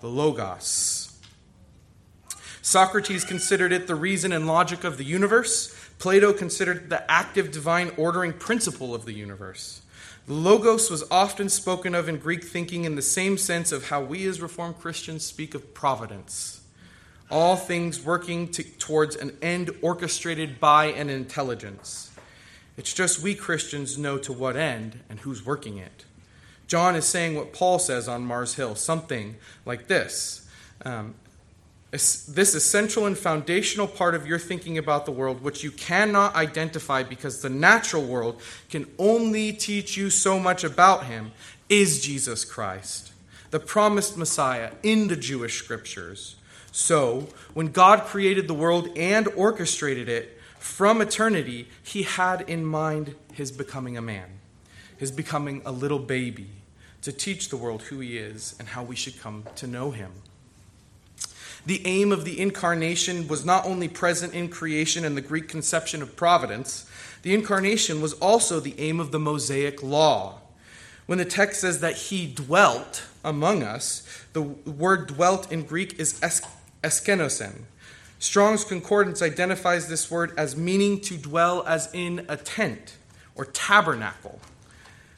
the 0.00 0.08
logos. 0.08 0.99
Socrates 2.70 3.24
considered 3.24 3.72
it 3.72 3.88
the 3.88 3.96
reason 3.96 4.30
and 4.30 4.46
logic 4.46 4.84
of 4.84 4.96
the 4.96 5.02
universe. 5.02 5.74
Plato 5.98 6.32
considered 6.32 6.76
it 6.76 6.88
the 6.88 7.10
active 7.10 7.50
divine 7.50 7.90
ordering 7.96 8.32
principle 8.32 8.94
of 8.94 9.04
the 9.04 9.12
universe. 9.12 9.82
Logos 10.28 10.88
was 10.88 11.02
often 11.10 11.48
spoken 11.48 11.96
of 11.96 12.08
in 12.08 12.18
Greek 12.18 12.44
thinking 12.44 12.84
in 12.84 12.94
the 12.94 13.02
same 13.02 13.36
sense 13.36 13.72
of 13.72 13.88
how 13.88 14.00
we 14.00 14.24
as 14.24 14.40
Reformed 14.40 14.78
Christians 14.78 15.24
speak 15.24 15.56
of 15.56 15.74
providence. 15.74 16.60
All 17.28 17.56
things 17.56 18.04
working 18.04 18.46
to, 18.52 18.62
towards 18.62 19.16
an 19.16 19.36
end 19.42 19.72
orchestrated 19.82 20.60
by 20.60 20.92
an 20.92 21.10
intelligence. 21.10 22.12
It's 22.76 22.94
just 22.94 23.20
we 23.20 23.34
Christians 23.34 23.98
know 23.98 24.16
to 24.18 24.32
what 24.32 24.54
end 24.54 25.00
and 25.08 25.18
who's 25.18 25.44
working 25.44 25.78
it. 25.78 26.04
John 26.68 26.94
is 26.94 27.04
saying 27.04 27.34
what 27.34 27.52
Paul 27.52 27.80
says 27.80 28.06
on 28.06 28.24
Mars 28.24 28.54
Hill, 28.54 28.76
something 28.76 29.34
like 29.66 29.88
this. 29.88 30.48
Um, 30.84 31.16
this 31.90 32.54
essential 32.54 33.06
and 33.06 33.18
foundational 33.18 33.88
part 33.88 34.14
of 34.14 34.26
your 34.26 34.38
thinking 34.38 34.78
about 34.78 35.06
the 35.06 35.12
world, 35.12 35.42
which 35.42 35.64
you 35.64 35.72
cannot 35.72 36.36
identify 36.36 37.02
because 37.02 37.42
the 37.42 37.50
natural 37.50 38.04
world 38.04 38.40
can 38.68 38.86
only 38.98 39.52
teach 39.52 39.96
you 39.96 40.08
so 40.08 40.38
much 40.38 40.62
about 40.62 41.06
him, 41.06 41.32
is 41.68 42.00
Jesus 42.00 42.44
Christ, 42.44 43.12
the 43.50 43.58
promised 43.58 44.16
Messiah 44.16 44.70
in 44.82 45.08
the 45.08 45.16
Jewish 45.16 45.58
scriptures. 45.58 46.36
So, 46.70 47.28
when 47.54 47.72
God 47.72 48.02
created 48.02 48.46
the 48.46 48.54
world 48.54 48.88
and 48.96 49.26
orchestrated 49.28 50.08
it 50.08 50.38
from 50.60 51.00
eternity, 51.00 51.66
he 51.82 52.04
had 52.04 52.42
in 52.42 52.64
mind 52.64 53.16
his 53.32 53.50
becoming 53.50 53.96
a 53.96 54.02
man, 54.02 54.28
his 54.96 55.10
becoming 55.10 55.62
a 55.64 55.72
little 55.72 55.98
baby, 55.98 56.50
to 57.02 57.12
teach 57.12 57.48
the 57.48 57.56
world 57.56 57.82
who 57.82 57.98
he 57.98 58.16
is 58.18 58.54
and 58.60 58.68
how 58.68 58.84
we 58.84 58.94
should 58.94 59.18
come 59.18 59.44
to 59.56 59.66
know 59.66 59.90
him. 59.90 60.12
The 61.70 61.86
aim 61.86 62.10
of 62.10 62.24
the 62.24 62.40
incarnation 62.40 63.28
was 63.28 63.44
not 63.44 63.64
only 63.64 63.86
present 63.86 64.34
in 64.34 64.48
creation 64.48 65.04
and 65.04 65.16
the 65.16 65.20
Greek 65.20 65.46
conception 65.46 66.02
of 66.02 66.16
providence, 66.16 66.90
the 67.22 67.32
incarnation 67.32 68.00
was 68.00 68.14
also 68.14 68.58
the 68.58 68.74
aim 68.80 68.98
of 68.98 69.12
the 69.12 69.20
Mosaic 69.20 69.80
law. 69.80 70.40
When 71.06 71.18
the 71.18 71.24
text 71.24 71.60
says 71.60 71.78
that 71.78 71.94
he 71.94 72.26
dwelt 72.26 73.04
among 73.22 73.62
us, 73.62 74.02
the 74.32 74.42
word 74.42 75.06
dwelt 75.06 75.52
in 75.52 75.62
Greek 75.62 76.00
is 76.00 76.18
es- 76.20 76.42
eskenosen. 76.82 77.60
Strong's 78.18 78.64
Concordance 78.64 79.22
identifies 79.22 79.86
this 79.86 80.10
word 80.10 80.32
as 80.36 80.56
meaning 80.56 81.00
to 81.02 81.16
dwell 81.16 81.62
as 81.68 81.88
in 81.92 82.26
a 82.28 82.36
tent 82.36 82.96
or 83.36 83.44
tabernacle. 83.44 84.40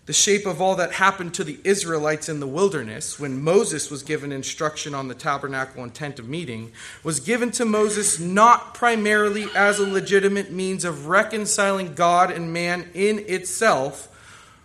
The 0.04 0.12
shape 0.12 0.46
of 0.46 0.60
all 0.60 0.74
that 0.76 0.94
happened 0.94 1.32
to 1.34 1.44
the 1.44 1.60
Israelites 1.62 2.28
in 2.28 2.40
the 2.40 2.46
wilderness 2.46 3.20
when 3.20 3.40
Moses 3.40 3.88
was 3.88 4.02
given 4.02 4.32
instruction 4.32 4.96
on 4.96 5.06
the 5.06 5.14
tabernacle 5.14 5.84
and 5.84 5.94
tent 5.94 6.18
of 6.18 6.28
meeting 6.28 6.72
was 7.04 7.20
given 7.20 7.52
to 7.52 7.64
Moses 7.64 8.18
not 8.18 8.74
primarily 8.74 9.46
as 9.54 9.78
a 9.78 9.86
legitimate 9.86 10.50
means 10.50 10.84
of 10.84 11.06
reconciling 11.06 11.94
God 11.94 12.32
and 12.32 12.52
man 12.52 12.90
in 12.94 13.20
itself. 13.28 14.08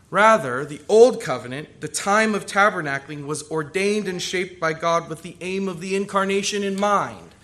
Rather, 0.10 0.66
the 0.66 0.82
Old 0.90 1.22
Covenant, 1.22 1.82
the 1.82 1.88
time 1.88 2.34
of 2.34 2.48
tabernacling, 2.48 3.28
was 3.28 3.48
ordained 3.52 4.08
and 4.08 4.20
shaped 4.20 4.60
by 4.60 4.74
God 4.74 5.08
with 5.08 5.22
the 5.22 5.38
aim 5.42 5.68
of 5.68 5.82
the 5.82 5.96
incarnation 5.96 6.64
in 6.64 6.80
mind 6.80 7.36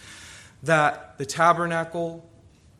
that 0.63 1.19
the 1.19 1.25
tabernacle, 1.27 2.27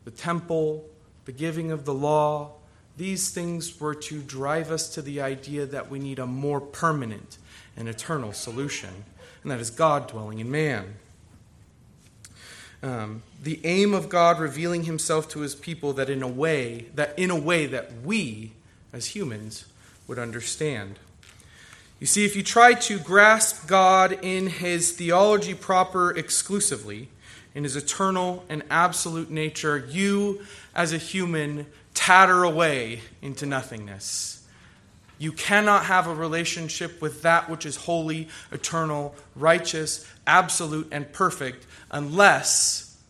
the 0.04 0.10
temple, 0.10 0.88
the 1.24 1.32
giving 1.32 1.70
of 1.70 1.84
the 1.84 1.94
law, 1.94 2.54
these 2.96 3.30
things 3.30 3.80
were 3.80 3.94
to 3.94 4.20
drive 4.20 4.70
us 4.70 4.88
to 4.94 5.02
the 5.02 5.20
idea 5.20 5.66
that 5.66 5.90
we 5.90 5.98
need 5.98 6.18
a 6.18 6.26
more 6.26 6.60
permanent 6.60 7.38
and 7.76 7.88
eternal 7.88 8.32
solution, 8.32 9.04
and 9.42 9.50
that 9.50 9.60
is 9.60 9.70
God 9.70 10.08
dwelling 10.08 10.38
in 10.38 10.50
man. 10.50 10.94
Um, 12.82 13.22
the 13.42 13.60
aim 13.64 13.94
of 13.94 14.08
God 14.08 14.38
revealing 14.38 14.84
himself 14.84 15.28
to 15.30 15.40
his 15.40 15.54
people 15.54 15.94
that 15.94 16.10
in 16.10 16.22
a 16.22 16.28
way 16.28 16.86
that 16.94 17.18
in 17.18 17.30
a 17.30 17.38
way 17.38 17.66
that 17.66 18.02
we 18.02 18.52
as 18.92 19.06
humans 19.06 19.64
would 20.06 20.18
understand. 20.18 20.98
You 21.98 22.06
see, 22.06 22.26
if 22.26 22.36
you 22.36 22.42
try 22.42 22.74
to 22.74 22.98
grasp 22.98 23.66
God 23.66 24.18
in 24.20 24.48
his 24.48 24.92
theology 24.92 25.54
proper 25.54 26.10
exclusively, 26.10 27.08
in 27.54 27.64
his 27.64 27.76
eternal 27.76 28.44
and 28.50 28.62
absolute 28.68 29.30
nature, 29.30 29.88
you 29.90 30.42
as 30.74 30.92
a 30.92 30.98
human 30.98 31.66
tatter 31.94 32.44
away 32.44 33.00
into 33.22 33.46
nothingness. 33.46 34.46
You 35.18 35.32
cannot 35.32 35.86
have 35.86 36.06
a 36.06 36.14
relationship 36.14 37.00
with 37.00 37.22
that 37.22 37.48
which 37.48 37.64
is 37.64 37.76
holy, 37.76 38.28
eternal, 38.52 39.14
righteous, 39.36 40.06
absolute, 40.26 40.88
and 40.90 41.10
perfect 41.12 41.66
unless 41.90 43.00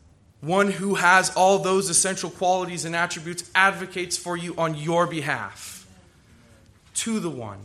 one 0.41 0.71
who 0.71 0.97
has 0.97 1.35
all 1.35 1.59
those 1.59 1.89
essential 1.89 2.29
qualities 2.29 2.85
and 2.85 2.95
attributes 2.95 3.51
advocates 3.55 4.19
for 4.19 4.37
you 4.37 4.55
on 4.57 4.75
your 4.75 5.07
behalf 5.07 5.87
to 6.95 7.19
the 7.19 7.31
one 7.31 7.59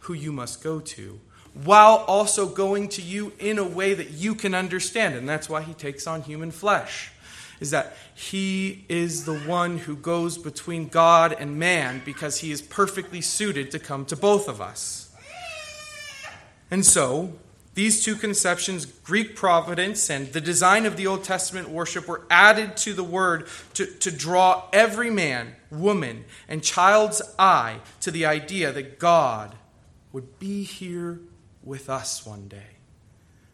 who 0.00 0.14
you 0.14 0.32
must 0.32 0.62
go 0.62 0.80
to 0.80 1.20
while 1.54 1.96
also 2.08 2.46
going 2.46 2.88
to 2.88 3.02
you 3.02 3.32
in 3.38 3.58
a 3.58 3.64
way 3.64 3.92
that 3.92 4.10
you 4.10 4.34
can 4.34 4.54
understand. 4.54 5.14
And 5.14 5.28
that's 5.28 5.48
why 5.48 5.62
he 5.62 5.74
takes 5.74 6.06
on 6.06 6.22
human 6.22 6.50
flesh, 6.50 7.12
is 7.60 7.70
that 7.70 7.96
he 8.14 8.84
is 8.88 9.24
the 9.24 9.38
one 9.40 9.78
who 9.78 9.96
goes 9.96 10.38
between 10.38 10.88
God 10.88 11.34
and 11.38 11.58
man 11.58 12.02
because 12.04 12.38
he 12.38 12.50
is 12.50 12.62
perfectly 12.62 13.20
suited 13.20 13.70
to 13.70 13.78
come 13.78 14.04
to 14.06 14.16
both 14.16 14.48
of 14.48 14.60
us. 14.60 15.10
And 16.70 16.86
so, 16.86 17.34
these 17.74 18.04
two 18.04 18.16
conceptions, 18.16 18.84
Greek 18.84 19.34
providence 19.34 20.10
and 20.10 20.30
the 20.32 20.40
design 20.40 20.84
of 20.84 20.96
the 20.96 21.06
Old 21.06 21.24
Testament 21.24 21.70
worship, 21.70 22.06
were 22.06 22.22
added 22.30 22.76
to 22.78 22.92
the 22.92 23.04
word 23.04 23.48
to, 23.74 23.86
to 23.86 24.10
draw 24.10 24.68
every 24.72 25.10
man, 25.10 25.56
woman, 25.70 26.24
and 26.48 26.62
child's 26.62 27.22
eye 27.38 27.80
to 28.00 28.10
the 28.10 28.26
idea 28.26 28.72
that 28.72 28.98
God 28.98 29.54
would 30.12 30.38
be 30.38 30.64
here 30.64 31.20
with 31.62 31.88
us 31.88 32.26
one 32.26 32.48
day. 32.48 32.71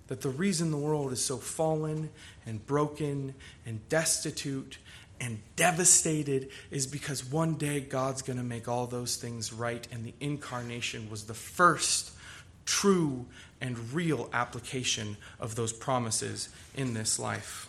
That 0.09 0.23
the 0.23 0.31
reason 0.31 0.71
the 0.71 0.77
world 0.77 1.13
is 1.13 1.25
so 1.25 1.37
fallen 1.37 2.11
and 2.47 2.67
broken 2.67 3.35
and 3.65 3.87
destitute 3.89 4.79
and 5.21 5.41
devastated 5.57 6.49
is 6.71 6.87
because 6.87 7.25
one 7.25 7.55
day 7.55 7.81
God's 7.81 8.23
going 8.23 8.39
to 8.39 8.45
make 8.45 8.69
all 8.69 8.87
those 8.87 9.17
things 9.17 9.53
right, 9.53 9.87
and 9.91 10.05
the 10.05 10.15
incarnation 10.21 11.11
was 11.11 11.25
the 11.25 11.35
first 11.35 12.13
true 12.65 13.27
and 13.61 13.93
real 13.93 14.29
application 14.33 15.17
of 15.41 15.55
those 15.55 15.73
promises 15.73 16.49
in 16.77 16.95
this 16.95 17.19
life. 17.19 17.69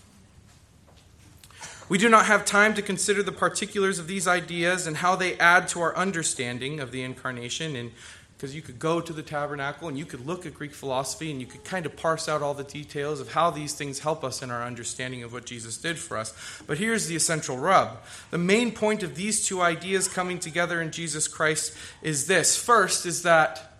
We 1.87 1.97
do 1.97 2.07
not 2.07 2.27
have 2.27 2.45
time 2.45 2.75
to 2.75 2.83
consider 2.83 3.23
the 3.23 3.31
particulars 3.31 3.97
of 3.97 4.07
these 4.07 4.27
ideas 4.27 4.85
and 4.85 4.97
how 4.97 5.15
they 5.15 5.37
add 5.39 5.67
to 5.69 5.81
our 5.81 5.95
understanding 5.95 6.79
of 6.79 6.91
the 6.91 7.01
incarnation 7.01 7.75
in 7.75 7.91
because 8.39 8.55
you 8.55 8.61
could 8.61 8.79
go 8.79 9.01
to 9.01 9.11
the 9.11 9.21
tabernacle 9.21 9.89
and 9.89 9.97
you 9.97 10.05
could 10.05 10.25
look 10.25 10.45
at 10.45 10.53
Greek 10.53 10.73
philosophy 10.73 11.29
and 11.29 11.41
you 11.41 11.45
could 11.45 11.65
kind 11.65 11.85
of 11.85 11.97
parse 11.97 12.29
out 12.29 12.41
all 12.41 12.53
the 12.53 12.63
details 12.63 13.19
of 13.19 13.33
how 13.33 13.49
these 13.49 13.73
things 13.73 13.99
help 13.99 14.23
us 14.23 14.41
in 14.41 14.49
our 14.49 14.63
understanding 14.63 15.23
of 15.23 15.33
what 15.33 15.45
Jesus 15.45 15.75
did 15.75 15.99
for 15.99 16.15
us. 16.15 16.33
But 16.65 16.77
here's 16.77 17.07
the 17.07 17.17
essential 17.17 17.57
rub 17.57 17.97
the 18.31 18.37
main 18.37 18.71
point 18.71 19.03
of 19.03 19.15
these 19.15 19.45
two 19.45 19.59
ideas 19.61 20.07
coming 20.07 20.39
together 20.39 20.81
in 20.81 20.91
Jesus 20.91 21.27
Christ 21.27 21.75
is 22.01 22.27
this 22.27 22.55
first, 22.55 23.05
is 23.05 23.23
that 23.23 23.73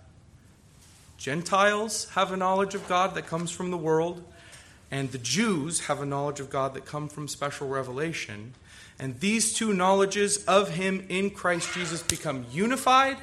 Gentiles 1.18 2.10
have 2.10 2.34
a 2.34 2.38
knowledge 2.38 2.76
of 2.76 2.86
God 2.90 3.16
that 3.16 3.28
comes 3.28 3.52
from 3.52 3.72
the 3.72 3.78
world, 3.78 4.22
and 4.92 5.10
the 5.14 5.20
Jews 5.20 5.86
have 5.86 6.02
a 6.02 6.06
knowledge 6.06 6.42
of 6.42 6.50
God 6.50 6.74
that 6.74 6.86
come 6.86 7.08
from 7.08 7.30
special 7.30 7.70
revelation. 7.70 8.56
And 9.00 9.18
these 9.22 9.54
two 9.54 9.72
knowledges 9.72 10.44
of 10.44 10.72
Him 10.72 11.06
in 11.08 11.30
Christ 11.30 11.74
Jesus 11.74 12.04
become 12.04 12.46
unified 12.52 13.16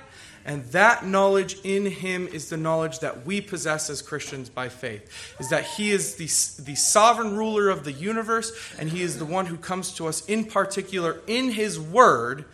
and 0.47 0.65
that 0.67 1.05
knowledge 1.05 1.59
in 1.65 1.87
him 1.87 2.29
is 2.29 2.49
the 2.51 2.57
knowledge 2.57 3.01
that 3.01 3.27
we 3.27 3.41
possess 3.41 3.91
as 3.91 4.01
Christians 4.01 4.49
by 4.49 4.69
faith. 4.69 5.35
Is 5.41 5.51
that 5.51 5.65
he 5.65 5.91
is 5.91 6.15
the, 6.15 6.63
the 6.63 6.77
sovereign 6.77 7.37
ruler 7.37 7.69
of 7.69 7.83
the 7.83 7.91
universe, 7.91 8.53
and 8.79 8.89
he 8.89 9.03
is 9.03 9.19
the 9.19 9.25
one 9.25 9.47
who 9.47 9.57
comes 9.57 9.93
to 9.95 10.07
us 10.07 10.25
in 10.27 10.45
particular 10.45 11.21
in 11.27 11.51
his 11.51 11.81
word. 11.81 12.45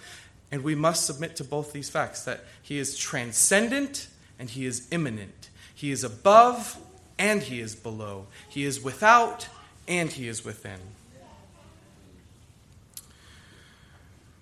And 0.51 0.65
we 0.65 0.75
must 0.75 1.05
submit 1.05 1.37
to 1.37 1.45
both 1.45 1.75
these 1.75 1.91
facts 1.91 2.25
that 2.25 2.45
he 2.63 2.79
is 2.79 2.97
transcendent 2.97 4.09
and 4.39 4.49
he 4.49 4.65
is 4.65 4.89
immanent. 4.91 5.51
He 5.75 5.91
is 5.91 6.03
above 6.03 6.79
and 7.19 7.43
he 7.43 7.61
is 7.61 7.75
below. 7.75 8.27
He 8.49 8.65
is 8.65 8.83
without 8.83 9.49
and 9.87 10.11
he 10.11 10.29
is 10.29 10.47
within. 10.47 10.81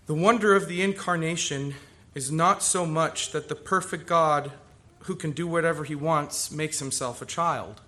The 0.06 0.14
wonder 0.14 0.54
of 0.54 0.68
the 0.68 0.82
incarnation 0.82 1.74
is 2.14 2.30
not 2.30 2.62
so 2.62 2.84
much 2.84 3.32
that 3.32 3.48
the 3.48 3.54
perfect 3.54 4.06
God 4.06 4.52
who 5.00 5.14
can 5.14 5.32
do 5.32 5.46
whatever 5.46 5.84
he 5.84 5.94
wants 5.94 6.50
makes 6.50 6.78
himself 6.78 7.22
a 7.22 7.26
child, 7.26 7.80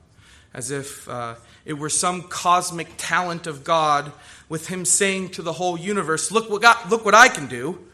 as 0.54 0.70
if 0.70 1.08
uh, 1.08 1.34
it 1.64 1.74
were 1.74 1.88
some 1.88 2.22
cosmic 2.22 2.88
talent 2.96 3.46
of 3.46 3.64
God 3.64 4.12
with 4.48 4.68
him 4.68 4.84
saying 4.84 5.30
to 5.30 5.42
the 5.42 5.54
whole 5.54 5.78
universe, 5.78 6.30
look 6.30 6.50
what, 6.50 6.62
God, 6.62 6.90
look 6.90 7.04
what 7.04 7.14
I 7.14 7.28
can 7.28 7.46
do. 7.46 7.86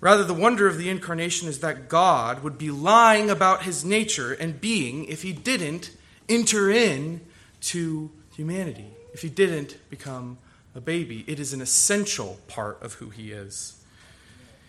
Rather, 0.00 0.24
the 0.24 0.34
wonder 0.34 0.66
of 0.66 0.76
the 0.76 0.90
incarnation 0.90 1.48
is 1.48 1.60
that 1.60 1.88
God 1.88 2.42
would 2.42 2.58
be 2.58 2.70
lying 2.70 3.30
about 3.30 3.62
his 3.62 3.84
nature 3.84 4.32
and 4.32 4.60
being 4.60 5.06
if 5.06 5.22
he 5.22 5.32
didn't 5.32 5.90
enter 6.28 6.70
in 6.70 7.20
to 7.62 8.10
humanity, 8.34 8.90
if 9.14 9.22
he 9.22 9.28
didn't 9.28 9.78
become 9.88 10.38
a 10.74 10.80
baby. 10.80 11.24
It 11.26 11.40
is 11.40 11.52
an 11.52 11.62
essential 11.62 12.38
part 12.46 12.82
of 12.82 12.94
who 12.94 13.08
he 13.08 13.32
is. 13.32 13.82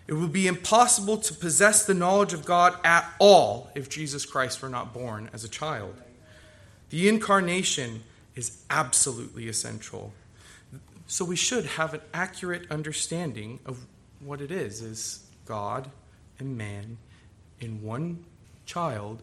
It 0.08 0.14
would 0.14 0.32
be 0.32 0.48
impossible 0.48 1.18
to 1.18 1.34
possess 1.34 1.86
the 1.86 1.94
knowledge 1.94 2.34
of 2.34 2.46
God 2.46 2.78
at 2.84 3.14
all 3.20 3.70
if 3.76 3.90
Jesus 3.90 4.26
Christ 4.26 4.62
were 4.62 4.70
not 4.70 4.94
born 4.94 5.30
as 5.34 5.44
a 5.44 5.50
child. 5.50 6.02
The 6.90 7.10
incarnation 7.10 8.04
is 8.36 8.64
absolutely 8.70 9.50
essential. 9.50 10.14
So 11.08 11.26
we 11.26 11.36
should 11.36 11.66
have 11.66 11.94
an 11.94 12.02
accurate 12.14 12.72
understanding 12.72 13.60
of 13.66 13.86
what 14.20 14.42
it 14.42 14.52
is 14.52 14.82
is 14.82 15.26
God 15.46 15.90
and 16.40 16.58
man 16.58 16.98
in 17.60 17.82
one 17.82 18.24
child 18.66 19.22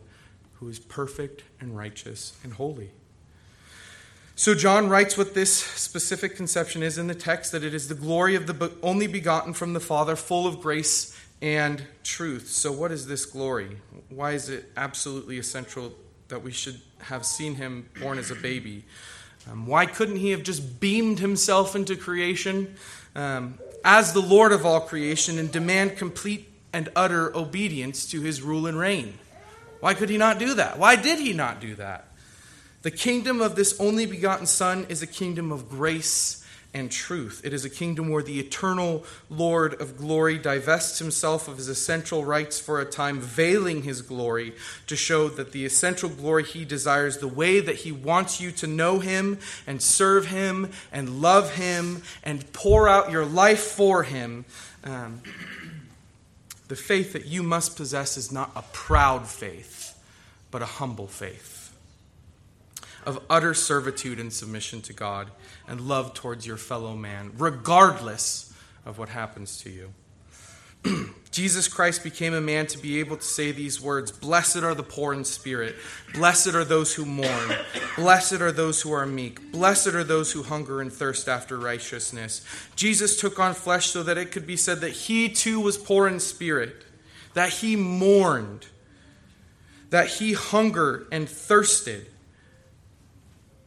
who 0.54 0.68
is 0.68 0.78
perfect 0.78 1.44
and 1.60 1.76
righteous 1.76 2.36
and 2.42 2.52
holy. 2.52 2.90
So, 4.36 4.52
John 4.52 4.88
writes 4.88 5.16
what 5.16 5.32
this 5.34 5.54
specific 5.54 6.34
conception 6.34 6.82
is 6.82 6.98
in 6.98 7.06
the 7.06 7.14
text 7.14 7.52
that 7.52 7.62
it 7.62 7.72
is 7.72 7.86
the 7.86 7.94
glory 7.94 8.34
of 8.34 8.48
the 8.48 8.72
only 8.82 9.06
begotten 9.06 9.52
from 9.52 9.74
the 9.74 9.80
Father, 9.80 10.16
full 10.16 10.48
of 10.48 10.60
grace 10.60 11.16
and 11.40 11.80
truth. 12.02 12.48
So, 12.48 12.72
what 12.72 12.90
is 12.90 13.06
this 13.06 13.26
glory? 13.26 13.76
Why 14.08 14.32
is 14.32 14.48
it 14.48 14.72
absolutely 14.76 15.38
essential 15.38 15.94
that 16.26 16.42
we 16.42 16.50
should 16.50 16.80
have 16.98 17.24
seen 17.24 17.54
him 17.54 17.88
born 18.00 18.18
as 18.18 18.32
a 18.32 18.34
baby? 18.34 18.84
Um, 19.48 19.68
why 19.68 19.86
couldn't 19.86 20.16
he 20.16 20.30
have 20.30 20.42
just 20.42 20.80
beamed 20.80 21.20
himself 21.20 21.76
into 21.76 21.94
creation 21.94 22.74
um, 23.14 23.60
as 23.84 24.14
the 24.14 24.20
Lord 24.20 24.50
of 24.50 24.66
all 24.66 24.80
creation 24.80 25.38
and 25.38 25.52
demand 25.52 25.96
complete 25.96 26.50
and 26.72 26.88
utter 26.96 27.34
obedience 27.36 28.04
to 28.10 28.20
his 28.20 28.42
rule 28.42 28.66
and 28.66 28.76
reign? 28.76 29.16
Why 29.78 29.94
could 29.94 30.08
he 30.08 30.18
not 30.18 30.40
do 30.40 30.54
that? 30.54 30.76
Why 30.76 30.96
did 30.96 31.20
he 31.20 31.32
not 31.34 31.60
do 31.60 31.76
that? 31.76 32.08
The 32.84 32.90
kingdom 32.90 33.40
of 33.40 33.56
this 33.56 33.80
only 33.80 34.04
begotten 34.04 34.44
Son 34.44 34.84
is 34.90 35.00
a 35.00 35.06
kingdom 35.06 35.50
of 35.50 35.70
grace 35.70 36.44
and 36.74 36.90
truth. 36.90 37.40
It 37.42 37.54
is 37.54 37.64
a 37.64 37.70
kingdom 37.70 38.10
where 38.10 38.22
the 38.22 38.38
eternal 38.38 39.06
Lord 39.30 39.80
of 39.80 39.96
glory 39.96 40.36
divests 40.36 40.98
himself 40.98 41.48
of 41.48 41.56
his 41.56 41.68
essential 41.68 42.26
rights 42.26 42.60
for 42.60 42.82
a 42.82 42.84
time, 42.84 43.20
veiling 43.20 43.84
his 43.84 44.02
glory 44.02 44.52
to 44.86 44.96
show 44.96 45.30
that 45.30 45.52
the 45.52 45.64
essential 45.64 46.10
glory 46.10 46.44
he 46.44 46.66
desires, 46.66 47.16
the 47.16 47.26
way 47.26 47.58
that 47.58 47.76
he 47.76 47.90
wants 47.90 48.38
you 48.38 48.52
to 48.52 48.66
know 48.66 48.98
him 48.98 49.38
and 49.66 49.80
serve 49.80 50.26
him 50.26 50.70
and 50.92 51.22
love 51.22 51.54
him 51.54 52.02
and 52.22 52.52
pour 52.52 52.86
out 52.86 53.10
your 53.10 53.24
life 53.24 53.62
for 53.62 54.02
him. 54.02 54.44
Um, 54.84 55.22
the 56.68 56.76
faith 56.76 57.14
that 57.14 57.24
you 57.24 57.42
must 57.42 57.78
possess 57.78 58.18
is 58.18 58.30
not 58.30 58.50
a 58.54 58.62
proud 58.74 59.26
faith, 59.26 59.98
but 60.50 60.60
a 60.60 60.66
humble 60.66 61.06
faith 61.06 61.63
of 63.06 63.22
utter 63.28 63.54
servitude 63.54 64.18
and 64.18 64.32
submission 64.32 64.80
to 64.82 64.92
God 64.92 65.30
and 65.68 65.82
love 65.82 66.14
towards 66.14 66.46
your 66.46 66.56
fellow 66.56 66.94
man, 66.94 67.32
regardless 67.36 68.52
of 68.84 68.98
what 68.98 69.08
happens 69.08 69.58
to 69.62 69.70
you. 69.70 69.92
Jesus 71.30 71.66
Christ 71.66 72.04
became 72.04 72.34
a 72.34 72.40
man 72.40 72.66
to 72.68 72.78
be 72.78 73.00
able 73.00 73.16
to 73.16 73.24
say 73.24 73.50
these 73.50 73.80
words 73.80 74.12
Blessed 74.12 74.58
are 74.58 74.74
the 74.74 74.82
poor 74.82 75.12
in 75.12 75.24
spirit, 75.24 75.74
blessed 76.12 76.54
are 76.54 76.64
those 76.64 76.94
who 76.94 77.04
mourn, 77.04 77.52
blessed 77.96 78.34
are 78.34 78.52
those 78.52 78.82
who 78.82 78.92
are 78.92 79.06
meek, 79.06 79.50
blessed 79.50 79.88
are 79.88 80.04
those 80.04 80.32
who 80.32 80.42
hunger 80.42 80.80
and 80.80 80.92
thirst 80.92 81.28
after 81.28 81.58
righteousness. 81.58 82.44
Jesus 82.76 83.20
took 83.20 83.38
on 83.38 83.54
flesh 83.54 83.86
so 83.86 84.02
that 84.02 84.18
it 84.18 84.30
could 84.30 84.46
be 84.46 84.56
said 84.56 84.80
that 84.82 84.92
he 84.92 85.28
too 85.28 85.60
was 85.60 85.76
poor 85.76 86.06
in 86.06 86.20
spirit, 86.20 86.84
that 87.32 87.48
he 87.48 87.74
mourned, 87.74 88.66
that 89.90 90.06
he 90.06 90.34
hungered 90.34 91.06
and 91.10 91.28
thirsted 91.28 92.06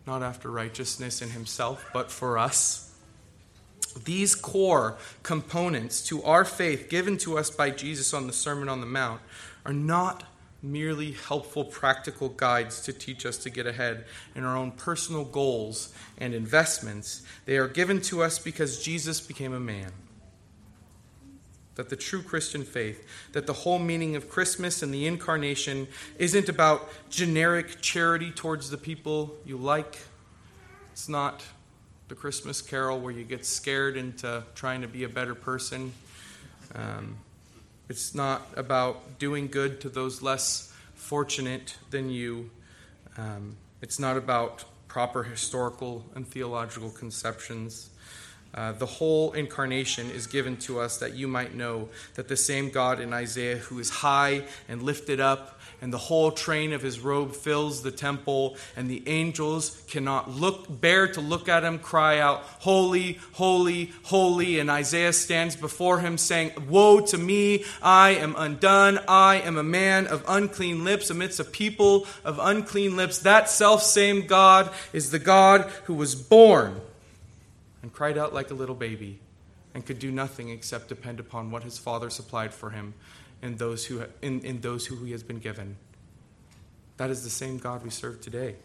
not 0.07 0.23
after 0.23 0.49
righteousness 0.49 1.21
in 1.21 1.29
himself, 1.29 1.85
but 1.93 2.09
for 2.09 2.37
us. 2.37 2.95
These 4.05 4.35
core 4.35 4.97
components 5.21 6.01
to 6.07 6.23
our 6.23 6.45
faith 6.45 6.89
given 6.89 7.17
to 7.19 7.37
us 7.37 7.49
by 7.49 7.69
Jesus 7.71 8.13
on 8.13 8.27
the 8.27 8.33
Sermon 8.33 8.69
on 8.69 8.79
the 8.79 8.87
Mount 8.87 9.21
are 9.65 9.73
not 9.73 10.23
merely 10.63 11.11
helpful 11.11 11.63
practical 11.63 12.29
guides 12.29 12.81
to 12.81 12.93
teach 12.93 13.25
us 13.25 13.37
to 13.37 13.49
get 13.49 13.67
ahead 13.67 14.05
in 14.35 14.43
our 14.43 14.57
own 14.57 14.71
personal 14.71 15.23
goals 15.23 15.93
and 16.17 16.33
investments. 16.33 17.21
They 17.45 17.57
are 17.57 17.67
given 17.67 18.01
to 18.03 18.23
us 18.23 18.39
because 18.39 18.83
Jesus 18.83 19.21
became 19.21 19.53
a 19.53 19.59
man 19.59 19.91
that 21.77 21.89
the 21.89 21.95
true 21.95 22.21
Christian 22.21 22.63
faith, 22.63 23.07
that 23.31 23.47
the 23.47 23.53
whole 23.53 23.79
meaning 23.79 24.15
of 24.15 24.29
Christmas 24.29 24.83
and 24.83 24.93
the 24.93 25.07
incarnation 25.07 25.87
isn't 26.17 26.49
about 26.49 26.89
generic 27.09 27.81
charity 27.81 28.31
towards 28.31 28.69
the 28.69 28.77
people 28.77 29.35
you 29.45 29.57
like. 29.57 29.99
It's 30.91 31.07
not 31.07 31.43
the 32.07 32.15
Christmas 32.15 32.61
carol 32.61 32.99
where 32.99 33.13
you 33.13 33.23
get 33.23 33.45
scared 33.45 33.95
into 33.95 34.43
trying 34.55 34.81
to 34.81 34.87
be 34.87 35.03
a 35.03 35.09
better 35.09 35.35
person. 35.35 35.93
Um, 36.73 37.17
it's 37.89 38.15
not 38.15 38.41
about 38.55 39.19
doing 39.19 39.47
good 39.47 39.79
to 39.81 39.89
those 39.89 40.21
less 40.21 40.73
fortunate 40.95 41.77
than 41.91 42.09
you. 42.09 42.49
Um, 43.17 43.55
it's 43.81 43.99
not 43.99 44.17
about 44.17 44.65
proper 44.87 45.23
historical 45.23 46.03
and 46.15 46.27
theological 46.27 46.89
conceptions. 46.89 47.91
Uh, 48.57 48.71
the 48.71 48.87
whole 48.87 49.33
incarnation 49.33 50.09
is 50.09 50.25
given 50.25 50.57
to 50.57 50.79
us 50.79 50.97
that 50.97 51.13
you 51.13 51.27
might 51.27 51.53
know 51.53 51.87
that 52.15 52.27
the 52.27 52.35
same 52.35 52.71
God 52.71 52.99
in 52.99 53.13
Isaiah, 53.13 53.57
who 53.57 53.77
is 53.77 53.91
high 53.91 54.45
and 54.67 54.81
lifted 54.81 55.19
up, 55.19 55.59
and 55.79 55.93
the 55.93 55.99
whole 55.99 56.31
train 56.31 56.73
of 56.73 56.81
his 56.81 56.99
robe 56.99 57.35
fills 57.35 57.83
the 57.83 57.91
temple, 57.91 58.57
and 58.75 58.89
the 58.89 59.07
angels 59.07 59.79
cannot 59.87 60.31
look, 60.31 60.81
bear 60.81 61.07
to 61.09 61.21
look 61.21 61.47
at 61.47 61.63
him, 61.63 61.77
cry 61.77 62.17
out, 62.17 62.41
Holy, 62.61 63.19
holy, 63.33 63.93
holy. 64.01 64.57
And 64.57 64.71
Isaiah 64.71 65.13
stands 65.13 65.55
before 65.55 65.99
him 65.99 66.17
saying, 66.17 66.53
Woe 66.67 67.01
to 67.01 67.17
me, 67.19 67.63
I 67.79 68.15
am 68.15 68.33
undone. 68.35 68.99
I 69.07 69.35
am 69.35 69.57
a 69.57 69.63
man 69.63 70.07
of 70.07 70.25
unclean 70.27 70.83
lips 70.83 71.11
amidst 71.11 71.39
a 71.39 71.43
people 71.43 72.07
of 72.25 72.39
unclean 72.41 72.97
lips. 72.97 73.19
That 73.19 73.47
self 73.47 73.83
same 73.83 74.25
God 74.25 74.71
is 74.93 75.11
the 75.11 75.19
God 75.19 75.61
who 75.83 75.93
was 75.93 76.15
born 76.15 76.81
and 77.81 77.93
cried 77.93 78.17
out 78.17 78.33
like 78.33 78.51
a 78.51 78.53
little 78.53 78.75
baby 78.75 79.19
and 79.73 79.85
could 79.85 79.99
do 79.99 80.11
nothing 80.11 80.49
except 80.49 80.89
depend 80.89 81.19
upon 81.19 81.51
what 81.51 81.63
his 81.63 81.77
father 81.77 82.09
supplied 82.09 82.53
for 82.53 82.71
him 82.71 82.93
in 83.41 83.57
those 83.57 83.85
who, 83.85 84.03
in, 84.21 84.41
in 84.41 84.61
those 84.61 84.85
who 84.87 84.95
he 85.03 85.11
has 85.11 85.23
been 85.23 85.39
given. 85.39 85.77
That 86.97 87.09
is 87.09 87.23
the 87.23 87.29
same 87.29 87.57
God 87.59 87.83
we 87.83 87.89
serve 87.89 88.21
today. 88.21 88.55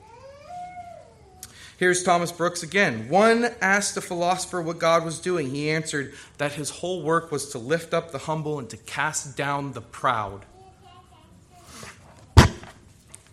Here's 1.77 2.03
Thomas 2.03 2.31
Brooks 2.31 2.63
again. 2.63 3.09
One 3.09 3.51
asked 3.61 3.97
a 3.97 4.01
philosopher 4.01 4.63
what 4.63 4.79
God 4.79 5.05
was 5.05 5.19
doing. 5.19 5.51
He 5.51 5.69
answered 5.69 6.15
that 6.39 6.53
his 6.53 6.71
whole 6.71 7.03
work 7.03 7.33
was 7.33 7.51
to 7.51 7.59
lift 7.59 7.93
up 7.93 8.13
the 8.13 8.19
humble 8.19 8.59
and 8.59 8.71
to 8.71 8.77
cast 8.77 9.37
down 9.37 9.73
the 9.73 9.81
proud. 9.81 10.47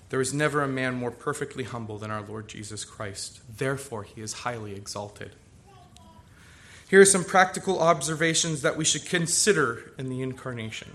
There 0.10 0.20
is 0.20 0.34
never 0.34 0.64
a 0.64 0.68
man 0.68 0.96
more 0.96 1.12
perfectly 1.12 1.64
humble 1.64 2.00
than 2.00 2.10
our 2.10 2.24
Lord 2.24 2.48
Jesus 2.48 2.84
Christ. 2.84 3.40
Therefore, 3.58 4.04
he 4.04 4.22
is 4.22 4.34
highly 4.34 4.74
exalted. 4.74 5.36
Here 6.90 7.00
are 7.00 7.06
some 7.06 7.24
practical 7.24 7.80
observations 7.80 8.64
that 8.64 8.76
we 8.76 8.84
should 8.84 9.06
consider 9.06 9.94
in 10.00 10.10
the 10.10 10.24
incarnation. 10.24 10.90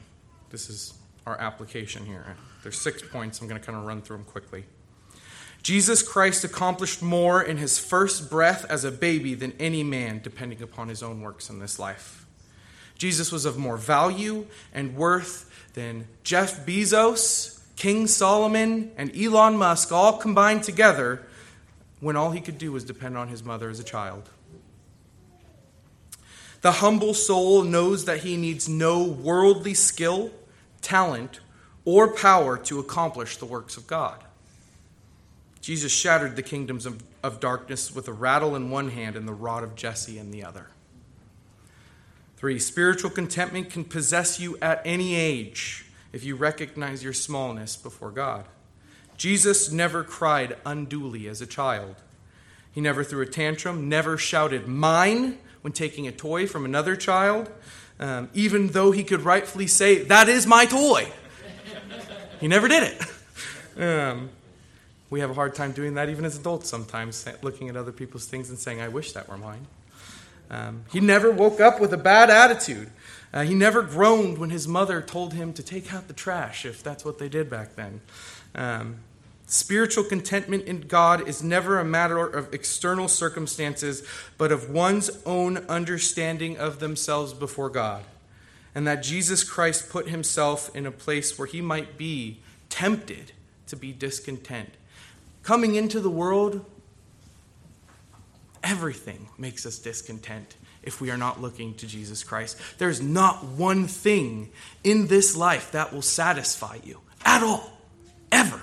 This 0.51 0.69
is 0.69 0.95
our 1.25 1.41
application 1.41 2.05
here. 2.05 2.37
There's 2.65 2.77
six 2.77 3.01
points. 3.01 3.41
I'm 3.41 3.47
going 3.47 3.61
to 3.61 3.65
kind 3.65 3.79
of 3.79 3.85
run 3.85 4.03
through 4.03 4.17
them 4.17 4.27
quickly. 4.27 4.65
Jesus 5.63 6.03
Christ 6.03 6.43
accomplished 6.43 7.01
more 7.01 7.41
in 7.41 7.59
his 7.59 7.79
first 7.79 8.29
breath 8.29 8.67
as 8.69 8.83
a 8.83 8.91
baby 8.91 9.35
than 9.35 9.53
any 9.61 9.85
man, 9.85 10.21
depending 10.21 10.61
upon 10.63 10.89
his 10.89 11.01
own 11.01 11.21
works 11.21 11.49
in 11.49 11.61
this 11.61 11.79
life. 11.79 12.27
Jesus 12.99 13.31
was 13.31 13.45
of 13.45 13.57
more 13.57 13.77
value 13.77 14.47
and 14.73 14.97
worth 14.97 15.49
than 15.75 16.09
Jeff 16.25 16.67
Bezos, 16.67 17.61
King 17.77 18.09
Solomon, 18.09 18.91
and 18.97 19.17
Elon 19.17 19.57
Musk 19.57 19.93
all 19.93 20.19
combined 20.19 20.65
together 20.65 21.23
when 22.01 22.17
all 22.17 22.33
he 22.33 22.41
could 22.41 22.59
do 22.59 22.73
was 22.73 22.83
depend 22.83 23.17
on 23.17 23.29
his 23.29 23.45
mother 23.45 23.71
as 23.71 23.79
a 23.79 23.85
child. 23.85 24.29
The 26.65 26.73
humble 26.73 27.13
soul 27.13 27.63
knows 27.63 28.07
that 28.07 28.21
he 28.21 28.39
needs 28.39 28.71
no 28.71 29.05
worldly 29.05 29.75
skill, 29.75 30.31
talent, 30.81 31.41
or 31.85 32.15
power 32.15 32.57
to 32.57 32.79
accomplish 32.79 33.37
the 33.37 33.45
works 33.45 33.77
of 33.77 33.87
God. 33.87 34.25
Jesus 35.61 35.93
shattered 35.93 36.37
the 36.37 36.43
kingdoms 36.43 36.87
of, 36.87 37.03
of 37.23 37.39
darkness 37.39 37.95
with 37.95 38.09
a 38.09 38.15
rattle 38.15 38.57
in 38.57 38.71
one 38.71 38.89
hand 38.89 39.15
and 39.15 39.29
the 39.29 39.35
rod 39.35 39.63
of 39.63 39.75
Jesse 39.75 40.19
in 40.19 40.31
the 40.31 40.43
other. 40.43 40.69
Three, 42.39 42.59
spiritual 42.59 43.11
contentment 43.11 43.69
can 43.69 43.85
possess 43.85 44.41
you 44.41 44.57
at 44.63 44.81
any 44.87 45.15
age 45.17 45.85
if 46.15 46.25
you 46.25 46.35
recognize 46.35 47.05
your 47.05 47.13
smallness 47.13 47.77
before 47.77 48.11
God. 48.11 48.47
Jesus 49.19 49.71
never 49.71 50.03
cried 50.03 50.57
unduly 50.65 51.29
as 51.29 51.43
a 51.43 51.47
child. 51.47 51.97
He 52.73 52.81
never 52.81 53.05
threw 53.05 53.21
a 53.21 53.27
tantrum, 53.27 53.91
never 53.91 54.17
shouted, 54.17 54.67
Mine, 54.67 55.41
when 55.65 55.73
taking 55.73 56.07
a 56.07 56.13
toy 56.13 56.47
from 56.47 56.67
another 56.67 56.95
child, 56.95 57.51
um, 57.99 58.29
even 58.35 58.69
though 58.69 58.91
he 58.91 59.03
could 59.03 59.23
rightfully 59.23 59.67
say, 59.67 60.03
That 60.03 60.29
is 60.29 60.47
my 60.47 60.67
toy. 60.67 61.11
he 62.39 62.49
never 62.49 62.69
did 62.69 62.83
it. 62.83 63.03
Um, 63.77 64.29
we 65.09 65.21
have 65.21 65.31
a 65.31 65.35
hard 65.35 65.55
time 65.55 65.73
doing 65.73 65.95
that 65.95 66.11
even 66.11 66.27
as 66.27 66.39
adults 66.39 66.69
sometimes, 66.69 67.27
looking 67.41 67.71
at 67.71 67.77
other 67.77 67.93
people's 67.93 68.27
things 68.27 68.51
and 68.51 68.59
saying, 68.59 68.83
I 68.83 68.89
wish 68.89 69.13
that 69.13 69.27
were 69.27 69.39
mine. 69.39 69.67
Um, 70.51 70.85
he 70.93 71.01
never 71.01 71.31
woke 71.31 71.61
up 71.61 71.81
with 71.81 71.93
a 71.95 71.97
bad 71.97 72.29
attitude. 72.29 72.91
Uh, 73.33 73.43
he 73.43 73.55
never 73.55 73.81
groaned 73.83 74.37
when 74.37 74.51
his 74.51 74.69
mother 74.69 75.01
told 75.01 75.33
him 75.33 75.55
to 75.55 75.63
take 75.63 75.95
out 75.95 76.09
the 76.09 76.15
trash, 76.15 76.67
if 76.67 76.83
that's 76.83 77.07
what 77.07 77.19
they 77.19 77.31
did 77.31 77.49
back 77.49 77.75
then. 77.75 78.03
Um, 78.55 78.97
Spiritual 79.47 80.05
contentment 80.05 80.65
in 80.65 80.81
God 80.83 81.29
is 81.29 81.43
never 81.43 81.79
a 81.79 81.85
matter 81.85 82.27
of 82.27 82.53
external 82.55 83.09
circumstances, 83.09 84.03
but 84.39 84.51
of 84.51 84.71
one's 84.71 85.11
own 85.27 85.59
understanding 85.69 86.57
of 86.57 86.79
themselves 86.79 87.35
before 87.35 87.69
God. 87.69 88.05
And 88.75 88.87
that 88.87 89.03
Jesus 89.03 89.45
Christ 89.45 89.91
put 89.91 90.09
himself 90.09 90.75
in 90.75 90.87
a 90.87 90.91
place 90.91 91.39
where 91.39 91.47
he 91.47 91.61
might 91.61 91.99
be 91.99 92.41
tempted 92.71 93.33
to 93.69 93.77
be 93.77 93.93
discontent. 93.93 94.71
Coming 95.43 95.75
into 95.75 96.01
the 96.01 96.11
world, 96.11 96.65
everything 98.63 99.29
makes 99.39 99.67
us 99.67 99.79
discontent 99.79 100.57
if 100.83 101.01
we 101.01 101.11
are 101.11 101.17
not 101.17 101.41
looking 101.41 101.75
to 101.75 101.87
Jesus 101.87 102.25
Christ. 102.25 102.59
There's 102.79 103.01
not 103.01 103.45
one 103.45 103.87
thing 103.87 104.51
in 104.83 105.07
this 105.07 105.37
life 105.37 105.73
that 105.73 105.93
will 105.93 106.03
satisfy 106.03 106.79
you 106.83 107.01
at 107.25 107.43
all, 107.43 107.79
ever. 108.33 108.61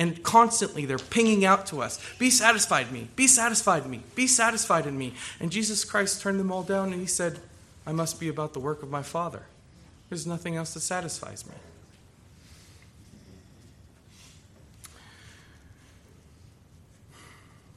And 0.00 0.22
constantly 0.22 0.86
they're 0.86 0.96
pinging 0.96 1.44
out 1.44 1.66
to 1.66 1.82
us 1.82 2.00
Be 2.18 2.30
satisfied 2.30 2.90
me, 2.90 3.08
be 3.16 3.26
satisfied 3.26 3.86
me, 3.86 4.02
be 4.14 4.26
satisfied 4.26 4.86
in 4.86 4.96
me. 4.96 5.12
And 5.38 5.52
Jesus 5.52 5.84
Christ 5.84 6.22
turned 6.22 6.40
them 6.40 6.50
all 6.50 6.62
down 6.62 6.94
and 6.94 7.02
he 7.02 7.06
said, 7.06 7.38
I 7.86 7.92
must 7.92 8.18
be 8.18 8.28
about 8.28 8.54
the 8.54 8.60
work 8.60 8.82
of 8.82 8.90
my 8.90 9.02
Father. 9.02 9.42
There's 10.08 10.26
nothing 10.26 10.56
else 10.56 10.72
that 10.72 10.80
satisfies 10.80 11.46
me. 11.46 11.52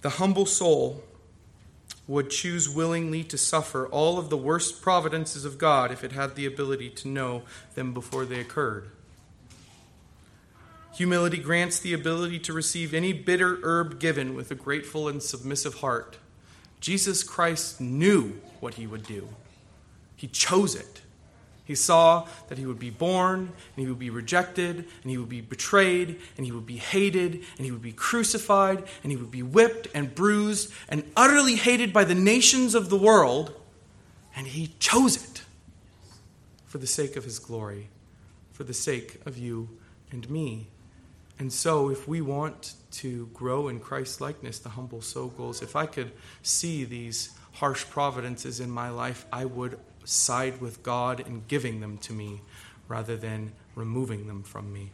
The 0.01 0.12
humble 0.12 0.45
soul 0.45 1.03
would 2.07 2.29
choose 2.29 2.69
willingly 2.69 3.25
to 3.25 3.38
suffer 3.38 3.86
all 3.88 4.17
of 4.17 4.29
the 4.29 4.38
worst 4.38 4.81
providences 4.81 5.43
of 5.43 5.57
God 5.57 5.91
if 5.91 6.05
it 6.05 6.13
had 6.13 6.36
the 6.36 6.45
ability 6.45 6.89
to 6.89 7.09
know 7.09 7.43
them 7.75 7.93
before 7.93 8.23
they 8.23 8.39
occurred. 8.39 8.89
Humility 10.95 11.38
grants 11.38 11.79
the 11.79 11.93
ability 11.93 12.39
to 12.39 12.53
receive 12.53 12.93
any 12.93 13.13
bitter 13.13 13.60
herb 13.63 13.99
given 13.99 14.36
with 14.36 14.51
a 14.51 14.56
grateful 14.56 15.08
and 15.08 15.21
submissive 15.23 15.75
heart. 15.75 16.17
Jesus 16.79 17.23
Christ 17.23 17.82
knew 17.82 18.39
what 18.60 18.75
he 18.75 18.86
would 18.86 19.03
do, 19.03 19.29
he 20.15 20.27
chose 20.27 20.75
it. 20.75 21.01
He 21.65 21.75
saw 21.75 22.27
that 22.49 22.58
he 22.58 22.65
would 22.65 22.77
be 22.77 22.89
born, 22.89 23.39
and 23.39 23.86
he 23.86 23.88
would 23.88 23.97
be 23.97 24.10
rejected, 24.10 24.86
and 25.01 25.10
he 25.10 25.17
would 25.17 25.29
be 25.29 25.39
betrayed, 25.39 26.19
and 26.36 26.45
he 26.45 26.51
would 26.51 26.65
be 26.65 26.75
hated, 26.75 27.36
and 27.58 27.65
he 27.65 27.71
would 27.71 27.82
be 27.82 27.93
crucified, 27.93 28.84
and 29.01 29.13
he 29.13 29.15
would 29.15 29.32
be 29.32 29.43
whipped 29.43 29.88
and 29.95 30.13
bruised 30.13 30.73
and 30.89 31.10
utterly 31.15 31.56
hated 31.56 31.93
by 31.93 32.03
the 32.03 32.15
nations 32.15 32.75
of 32.75 32.89
the 32.89 32.97
world, 32.97 33.53
and 34.36 34.47
he 34.47 34.73
chose 34.79 35.15
it 35.15 35.43
for 36.65 36.79
the 36.79 36.88
sake 36.88 37.15
of 37.15 37.23
his 37.23 37.39
glory, 37.39 37.88
for 38.51 38.65
the 38.65 38.73
sake 38.73 39.21
of 39.25 39.38
you 39.38 39.69
and 40.12 40.29
me. 40.29 40.67
And 41.43 41.51
so, 41.51 41.89
if 41.89 42.08
we 42.08 42.21
want 42.21 42.75
to 42.91 43.25
grow 43.34 43.67
in 43.67 43.82
Christ's 43.82 44.21
likeness, 44.21 44.60
the 44.60 44.69
humble 44.69 45.01
soul 45.01 45.27
goals, 45.27 45.62
if 45.62 45.75
I 45.75 45.86
could 45.86 46.13
see 46.41 46.86
these 46.86 47.38
harsh 47.56 47.84
providences 47.89 48.62
in 48.62 48.71
my 48.71 48.89
life, 48.89 49.25
I 49.29 49.43
would 49.43 49.77
side 50.06 50.62
with 50.62 50.84
God 50.84 51.19
in 51.19 51.43
giving 51.49 51.82
them 51.82 51.97
to 51.97 52.13
me 52.13 52.39
rather 52.88 53.17
than 53.17 53.51
removing 53.75 54.27
them 54.27 54.41
from 54.41 54.71
me. 54.71 54.91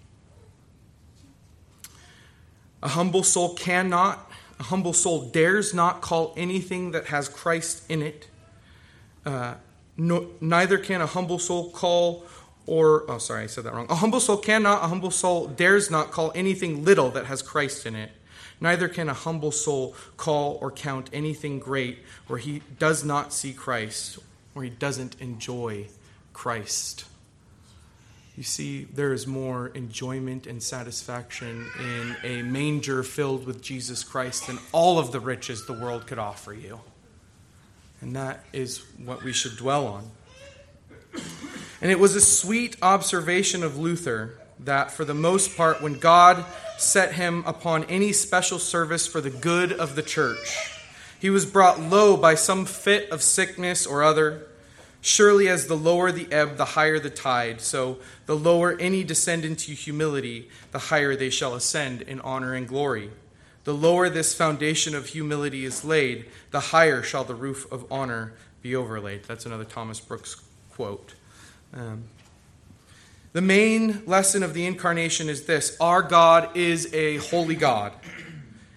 A 2.81 2.87
humble 2.87 3.21
soul 3.21 3.53
cannot, 3.53 4.31
a 4.59 4.63
humble 4.63 4.93
soul 4.93 5.29
dares 5.29 5.71
not 5.71 6.01
call 6.01 6.33
anything 6.35 6.93
that 6.93 7.05
has 7.05 7.29
Christ 7.29 7.83
in 7.89 8.01
it. 8.01 8.27
Uh, 9.23 9.53
no, 9.97 10.31
neither 10.41 10.79
can 10.79 10.99
a 10.99 11.05
humble 11.05 11.37
soul 11.37 11.69
call 11.69 12.25
or, 12.69 13.09
oh, 13.09 13.17
sorry, 13.17 13.43
I 13.43 13.47
said 13.47 13.63
that 13.63 13.73
wrong. 13.73 13.87
A 13.89 13.95
humble 13.95 14.19
soul 14.19 14.37
cannot, 14.37 14.83
a 14.83 14.87
humble 14.87 15.11
soul 15.11 15.47
dares 15.47 15.89
not 15.89 16.11
call 16.11 16.31
anything 16.35 16.85
little 16.85 17.09
that 17.11 17.25
has 17.25 17.41
Christ 17.41 17.85
in 17.85 17.95
it. 17.95 18.11
Neither 18.61 18.87
can 18.87 19.09
a 19.09 19.13
humble 19.13 19.51
soul 19.51 19.95
call 20.17 20.57
or 20.61 20.69
count 20.69 21.09
anything 21.13 21.59
great 21.59 21.99
where 22.27 22.39
he 22.39 22.61
does 22.77 23.03
not 23.03 23.33
see 23.33 23.53
Christ 23.53 24.19
where 24.53 24.63
he 24.65 24.69
doesn't 24.69 25.15
enjoy 25.21 25.87
Christ. 26.33 27.05
You 28.35 28.43
see, 28.43 28.85
there 28.85 29.13
is 29.13 29.27
more 29.27 29.67
enjoyment 29.67 30.47
and 30.47 30.63
satisfaction 30.63 31.69
in 31.79 32.15
a 32.23 32.41
manger 32.43 33.03
filled 33.03 33.45
with 33.45 33.61
Jesus 33.61 34.03
Christ 34.03 34.47
than 34.47 34.59
all 34.71 34.97
of 34.97 35.11
the 35.11 35.19
riches 35.19 35.65
the 35.65 35.73
world 35.73 36.07
could 36.07 36.19
offer 36.19 36.53
you. 36.53 36.79
And 38.01 38.15
that 38.15 38.45
is 38.53 38.79
what 39.03 39.23
we 39.23 39.33
should 39.33 39.57
dwell 39.57 39.87
on. 39.87 40.11
And 41.81 41.91
it 41.91 41.99
was 41.99 42.15
a 42.15 42.21
sweet 42.21 42.75
observation 42.81 43.63
of 43.63 43.77
Luther 43.77 44.37
that, 44.59 44.91
for 44.91 45.05
the 45.05 45.13
most 45.13 45.55
part, 45.55 45.81
when 45.81 45.99
God 45.99 46.43
set 46.77 47.13
him 47.13 47.43
upon 47.45 47.85
any 47.85 48.11
special 48.11 48.59
service 48.59 49.07
for 49.07 49.21
the 49.21 49.29
good 49.29 49.71
of 49.71 49.95
the 49.95 50.03
church, 50.03 50.75
he 51.19 51.29
was 51.29 51.45
brought 51.45 51.79
low 51.79 52.17
by 52.17 52.35
some 52.35 52.65
fit 52.65 53.09
of 53.09 53.21
sickness 53.21 53.85
or 53.85 54.03
other 54.03 54.49
Surely, 55.01 55.47
as 55.47 55.67
the 55.67 55.77
lower 55.77 56.11
the 56.11 56.29
ebb, 56.31 56.57
the 56.57 56.65
higher 56.65 56.99
the 56.99 57.09
tide. 57.09 57.61
So, 57.61 57.99
the 58.25 58.35
lower 58.35 58.77
any 58.79 59.03
descend 59.03 59.45
into 59.45 59.71
humility, 59.71 60.49
the 60.71 60.79
higher 60.79 61.15
they 61.15 61.29
shall 61.29 61.55
ascend 61.55 62.01
in 62.01 62.19
honor 62.19 62.53
and 62.53 62.67
glory. 62.67 63.09
The 63.63 63.73
lower 63.73 64.09
this 64.09 64.33
foundation 64.33 64.93
of 64.95 65.07
humility 65.07 65.63
is 65.63 65.85
laid, 65.85 66.25
the 66.51 66.59
higher 66.59 67.01
shall 67.01 67.23
the 67.23 67.35
roof 67.35 67.71
of 67.71 67.89
honor 67.89 68.33
be 68.61 68.75
overlaid. 68.75 69.23
That's 69.23 69.45
another 69.45 69.63
Thomas 69.63 70.01
Brooks 70.01 70.41
quote. 70.71 71.13
Um, 71.73 72.05
the 73.31 73.41
main 73.41 74.03
lesson 74.05 74.41
of 74.41 74.53
the 74.53 74.65
incarnation 74.65 75.29
is 75.29 75.43
this 75.43 75.77
our 75.79 76.01
God 76.01 76.55
is 76.57 76.91
a 76.93 77.17
holy 77.17 77.55
God. 77.55 77.93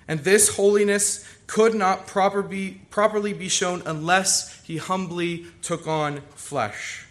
And 0.08 0.20
this 0.20 0.56
holiness 0.56 1.26
could 1.46 1.74
not 1.74 2.06
proper 2.06 2.42
be, 2.42 2.80
properly 2.90 3.32
be 3.32 3.48
shown 3.48 3.82
unless 3.86 4.62
he 4.62 4.76
humbly 4.76 5.46
took 5.62 5.86
on 5.86 6.20
flesh. 6.34 7.06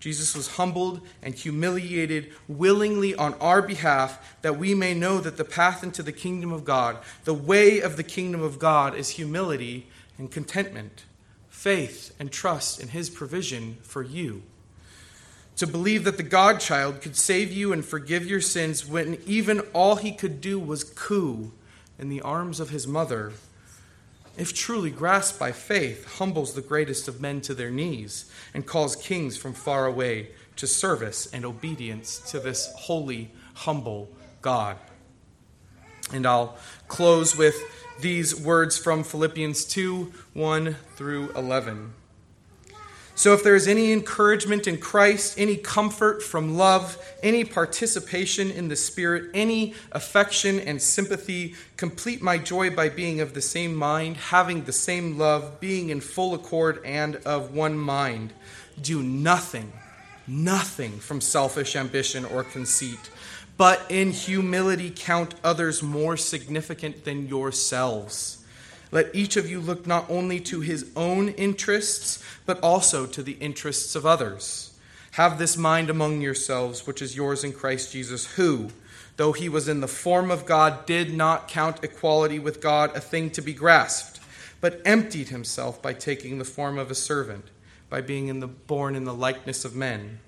Jesus 0.00 0.34
was 0.34 0.56
humbled 0.56 1.00
and 1.22 1.32
humiliated 1.32 2.32
willingly 2.48 3.14
on 3.14 3.34
our 3.34 3.62
behalf 3.62 4.36
that 4.42 4.58
we 4.58 4.74
may 4.74 4.94
know 4.94 5.20
that 5.20 5.36
the 5.36 5.44
path 5.44 5.84
into 5.84 6.02
the 6.02 6.10
kingdom 6.10 6.52
of 6.52 6.64
God, 6.64 6.98
the 7.22 7.34
way 7.34 7.80
of 7.80 7.96
the 7.96 8.02
kingdom 8.02 8.42
of 8.42 8.58
God, 8.58 8.96
is 8.96 9.10
humility 9.10 9.86
and 10.18 10.28
contentment, 10.28 11.04
faith 11.48 12.12
and 12.18 12.32
trust 12.32 12.80
in 12.80 12.88
his 12.88 13.08
provision 13.08 13.78
for 13.82 14.02
you. 14.02 14.42
To 15.56 15.66
believe 15.66 16.04
that 16.04 16.16
the 16.16 16.22
God 16.22 16.60
child 16.60 17.00
could 17.00 17.16
save 17.16 17.52
you 17.52 17.72
and 17.72 17.84
forgive 17.84 18.26
your 18.26 18.40
sins 18.40 18.86
when 18.86 19.18
even 19.26 19.60
all 19.72 19.96
he 19.96 20.12
could 20.12 20.40
do 20.40 20.58
was 20.58 20.82
coo 20.84 21.52
in 21.98 22.08
the 22.08 22.22
arms 22.22 22.58
of 22.58 22.70
his 22.70 22.86
mother 22.86 23.32
if 24.36 24.54
truly 24.54 24.90
grasped 24.90 25.38
by 25.38 25.52
faith, 25.52 26.16
humbles 26.16 26.54
the 26.54 26.62
greatest 26.62 27.06
of 27.06 27.20
men 27.20 27.40
to 27.42 27.54
their 27.54 27.70
knees 27.70 28.30
and 28.54 28.66
calls 28.66 28.96
kings 28.96 29.36
from 29.36 29.52
far 29.52 29.86
away 29.86 30.30
to 30.56 30.66
service 30.66 31.28
and 31.32 31.44
obedience 31.44 32.18
to 32.30 32.40
this 32.40 32.72
holy, 32.76 33.30
humble 33.54 34.08
God. 34.40 34.78
And 36.12 36.26
I'll 36.26 36.56
close 36.88 37.36
with 37.36 37.56
these 38.00 38.38
words 38.38 38.78
from 38.78 39.04
Philippians 39.04 39.64
2 39.66 40.12
1 40.32 40.76
through 40.96 41.30
11. 41.32 41.92
So, 43.22 43.34
if 43.34 43.44
there 43.44 43.54
is 43.54 43.68
any 43.68 43.92
encouragement 43.92 44.66
in 44.66 44.78
Christ, 44.78 45.38
any 45.38 45.56
comfort 45.56 46.24
from 46.24 46.56
love, 46.56 46.98
any 47.22 47.44
participation 47.44 48.50
in 48.50 48.66
the 48.66 48.74
Spirit, 48.74 49.30
any 49.32 49.74
affection 49.92 50.58
and 50.58 50.82
sympathy, 50.82 51.54
complete 51.76 52.20
my 52.20 52.36
joy 52.36 52.70
by 52.70 52.88
being 52.88 53.20
of 53.20 53.32
the 53.32 53.40
same 53.40 53.76
mind, 53.76 54.16
having 54.16 54.64
the 54.64 54.72
same 54.72 55.18
love, 55.18 55.60
being 55.60 55.90
in 55.90 56.00
full 56.00 56.34
accord 56.34 56.80
and 56.84 57.14
of 57.14 57.54
one 57.54 57.78
mind. 57.78 58.32
Do 58.80 59.04
nothing, 59.04 59.72
nothing 60.26 60.98
from 60.98 61.20
selfish 61.20 61.76
ambition 61.76 62.24
or 62.24 62.42
conceit, 62.42 63.08
but 63.56 63.86
in 63.88 64.10
humility 64.10 64.92
count 64.92 65.36
others 65.44 65.80
more 65.80 66.16
significant 66.16 67.04
than 67.04 67.28
yourselves. 67.28 68.41
Let 68.92 69.14
each 69.14 69.36
of 69.38 69.50
you 69.50 69.58
look 69.58 69.86
not 69.86 70.08
only 70.10 70.38
to 70.40 70.60
his 70.60 70.90
own 70.94 71.30
interests, 71.30 72.22
but 72.44 72.60
also 72.60 73.06
to 73.06 73.22
the 73.22 73.32
interests 73.40 73.96
of 73.96 74.04
others. 74.06 74.78
Have 75.12 75.38
this 75.38 75.56
mind 75.56 75.88
among 75.90 76.20
yourselves, 76.20 76.86
which 76.86 77.00
is 77.02 77.16
yours 77.16 77.42
in 77.42 77.52
Christ 77.52 77.92
Jesus, 77.92 78.34
who, 78.36 78.68
though 79.16 79.32
he 79.32 79.48
was 79.48 79.66
in 79.66 79.80
the 79.80 79.88
form 79.88 80.30
of 80.30 80.44
God, 80.44 80.84
did 80.84 81.12
not 81.14 81.48
count 81.48 81.82
equality 81.82 82.38
with 82.38 82.60
God 82.60 82.94
a 82.94 83.00
thing 83.00 83.30
to 83.30 83.40
be 83.40 83.54
grasped, 83.54 84.20
but 84.60 84.80
emptied 84.84 85.30
himself 85.30 85.80
by 85.80 85.94
taking 85.94 86.38
the 86.38 86.44
form 86.44 86.78
of 86.78 86.90
a 86.90 86.94
servant, 86.94 87.46
by 87.88 88.02
being 88.02 88.28
in 88.28 88.40
the, 88.40 88.46
born 88.46 88.94
in 88.94 89.04
the 89.04 89.14
likeness 89.14 89.64
of 89.64 89.74
men. 89.74 90.20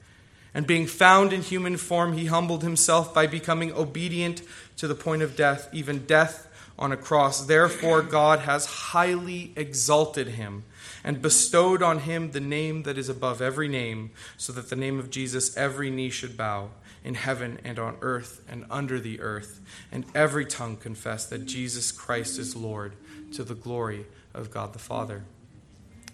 And 0.55 0.67
being 0.67 0.87
found 0.87 1.35
in 1.35 1.43
human 1.43 1.77
form, 1.77 2.17
he 2.17 2.27
humbled 2.27 2.63
himself 2.63 3.13
by 3.13 3.27
becoming 3.27 3.73
obedient 3.73 4.41
to 4.79 4.89
the 4.89 4.95
point 4.95 5.21
of 5.21 5.37
death, 5.37 5.69
even 5.73 6.07
death 6.07 6.49
on 6.79 6.93
a 6.93 6.97
cross. 6.97 7.45
Therefore, 7.45 8.03
God 8.03 8.41
has 8.41 8.67
highly 8.67 9.53
exalted 9.57 10.29
him 10.29 10.65
and 11.03 11.23
bestowed 11.23 11.83
on 11.83 12.01
him 12.01 12.31
the 12.31 12.41
name 12.41 12.83
that 12.85 12.99
is 12.99 13.09
above 13.09 13.43
every 13.43 13.69
name, 13.69 14.11
so 14.37 14.53
that 14.53 14.71
the 14.71 14.77
name 14.77 14.99
of 14.99 15.11
Jesus 15.11 15.57
every 15.57 15.91
knee 15.91 16.11
should 16.11 16.37
bow 16.37 16.71
in 17.05 17.15
heaven 17.15 17.61
and 17.63 17.79
on 17.79 17.97
earth 18.01 18.43
and 18.49 18.65
under 18.71 18.99
the 18.99 19.21
earth, 19.21 19.61
and 19.93 20.05
every 20.15 20.47
tongue 20.47 20.77
confess 20.77 21.27
that 21.27 21.45
Jesus 21.45 21.93
Christ 21.93 22.39
is 22.39 22.57
Lord 22.57 22.95
to 23.35 23.45
the 23.45 23.55
glory 23.55 24.07
of 24.33 24.51
God 24.51 24.73
the 24.73 24.79
Father. 24.79 25.25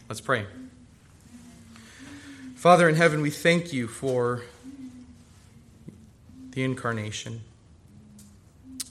Let's 0.09 0.21
pray. 0.21 0.47
Father 2.57 2.89
in 2.89 2.97
heaven, 2.97 3.23
we 3.23 3.31
thank 3.31 3.73
you 3.73 3.87
for 3.87 4.43
the 6.51 6.65
incarnation. 6.65 7.43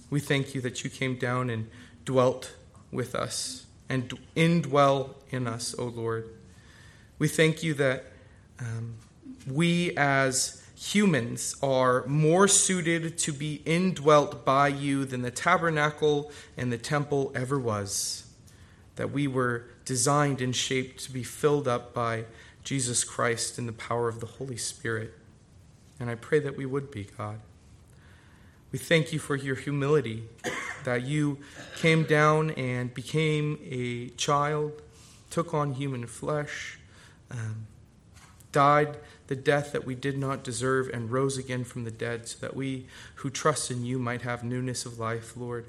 We 0.09 0.19
thank 0.19 0.55
you 0.55 0.61
that 0.61 0.83
you 0.83 0.89
came 0.89 1.15
down 1.15 1.49
and 1.49 1.69
dwelt 2.05 2.53
with 2.91 3.15
us 3.15 3.65
and 3.87 4.09
indwell 4.35 5.15
in 5.29 5.47
us, 5.47 5.75
O 5.77 5.85
Lord. 5.85 6.29
We 7.17 7.27
thank 7.27 7.63
you 7.63 7.73
that 7.75 8.05
um, 8.59 8.95
we 9.47 9.95
as 9.97 10.63
humans 10.75 11.55
are 11.61 12.05
more 12.07 12.47
suited 12.47 13.17
to 13.17 13.33
be 13.33 13.61
indwelt 13.65 14.45
by 14.45 14.69
you 14.69 15.03
than 15.05 15.21
the 15.21 15.31
tabernacle 15.31 16.31
and 16.55 16.71
the 16.71 16.77
temple 16.77 17.31
ever 17.35 17.59
was. 17.59 18.25
That 18.95 19.11
we 19.11 19.27
were 19.27 19.65
designed 19.85 20.41
and 20.41 20.55
shaped 20.55 21.03
to 21.05 21.11
be 21.11 21.23
filled 21.23 21.67
up 21.67 21.93
by 21.93 22.25
Jesus 22.63 23.03
Christ 23.03 23.57
in 23.57 23.65
the 23.65 23.73
power 23.73 24.07
of 24.07 24.19
the 24.19 24.25
Holy 24.25 24.57
Spirit. 24.57 25.13
And 25.99 26.09
I 26.09 26.15
pray 26.15 26.39
that 26.39 26.55
we 26.55 26.65
would 26.65 26.91
be, 26.91 27.07
God. 27.17 27.39
We 28.71 28.77
thank 28.77 29.11
you 29.11 29.17
for 29.17 29.35
your 29.35 29.55
humility, 29.55 30.23
that 30.83 31.01
you 31.01 31.39
came 31.77 32.03
down 32.03 32.51
and 32.51 32.93
became 32.93 33.57
a 33.67 34.09
child, 34.09 34.83
took 35.31 35.55
on 35.55 35.73
human 35.73 36.05
flesh, 36.05 36.77
um, 37.31 37.65
died 38.51 38.97
the 39.25 39.35
death 39.35 39.71
that 39.71 39.85
we 39.85 39.95
did 39.95 40.19
not 40.19 40.43
deserve, 40.43 40.87
and 40.89 41.11
rose 41.11 41.37
again 41.37 41.63
from 41.63 41.83
the 41.83 41.91
dead, 41.91 42.27
so 42.27 42.37
that 42.41 42.55
we 42.55 42.85
who 43.15 43.31
trust 43.31 43.71
in 43.71 43.85
you 43.85 43.97
might 43.97 44.21
have 44.21 44.43
newness 44.43 44.85
of 44.85 44.99
life, 44.99 45.35
Lord. 45.35 45.65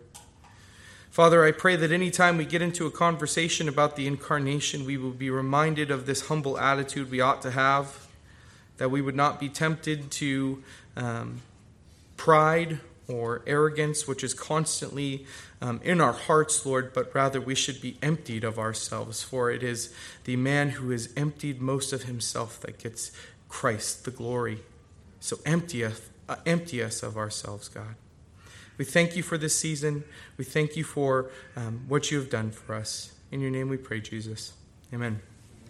Father, 1.10 1.44
I 1.44 1.52
pray 1.52 1.76
that 1.76 1.90
anytime 1.90 2.36
we 2.36 2.44
get 2.44 2.60
into 2.60 2.86
a 2.86 2.90
conversation 2.90 3.68
about 3.68 3.96
the 3.96 4.06
incarnation, 4.06 4.84
we 4.84 4.98
will 4.98 5.10
be 5.10 5.30
reminded 5.30 5.90
of 5.90 6.04
this 6.04 6.28
humble 6.28 6.58
attitude 6.58 7.10
we 7.10 7.20
ought 7.20 7.40
to 7.42 7.50
have, 7.50 8.06
that 8.76 8.90
we 8.90 9.00
would 9.00 9.16
not 9.16 9.40
be 9.40 9.48
tempted 9.48 10.10
to 10.12 10.62
um, 10.96 11.40
pride 12.16 12.78
or 13.10 13.42
arrogance, 13.46 14.06
which 14.06 14.22
is 14.22 14.34
constantly 14.34 15.26
um, 15.60 15.80
in 15.82 16.00
our 16.00 16.12
hearts, 16.12 16.64
Lord, 16.64 16.92
but 16.92 17.14
rather 17.14 17.40
we 17.40 17.54
should 17.54 17.80
be 17.80 17.98
emptied 18.02 18.44
of 18.44 18.58
ourselves. 18.58 19.22
For 19.22 19.50
it 19.50 19.62
is 19.62 19.92
the 20.24 20.36
man 20.36 20.70
who 20.70 20.90
is 20.90 21.12
emptied 21.16 21.60
most 21.60 21.92
of 21.92 22.04
himself 22.04 22.60
that 22.60 22.78
gets 22.78 23.12
Christ 23.48 24.04
the 24.04 24.10
glory. 24.10 24.60
So 25.18 25.38
empty 25.44 25.84
us, 25.84 26.00
uh, 26.28 26.36
empty 26.46 26.82
us 26.82 27.02
of 27.02 27.16
ourselves, 27.16 27.68
God. 27.68 27.96
We 28.78 28.86
thank 28.86 29.14
you 29.14 29.22
for 29.22 29.36
this 29.36 29.54
season. 29.54 30.04
We 30.38 30.44
thank 30.44 30.76
you 30.76 30.84
for 30.84 31.30
um, 31.54 31.84
what 31.86 32.10
you 32.10 32.18
have 32.18 32.30
done 32.30 32.50
for 32.50 32.74
us. 32.74 33.12
In 33.30 33.40
your 33.40 33.50
name 33.50 33.68
we 33.68 33.76
pray, 33.76 34.00
Jesus. 34.00 34.54
Amen. 34.92 35.20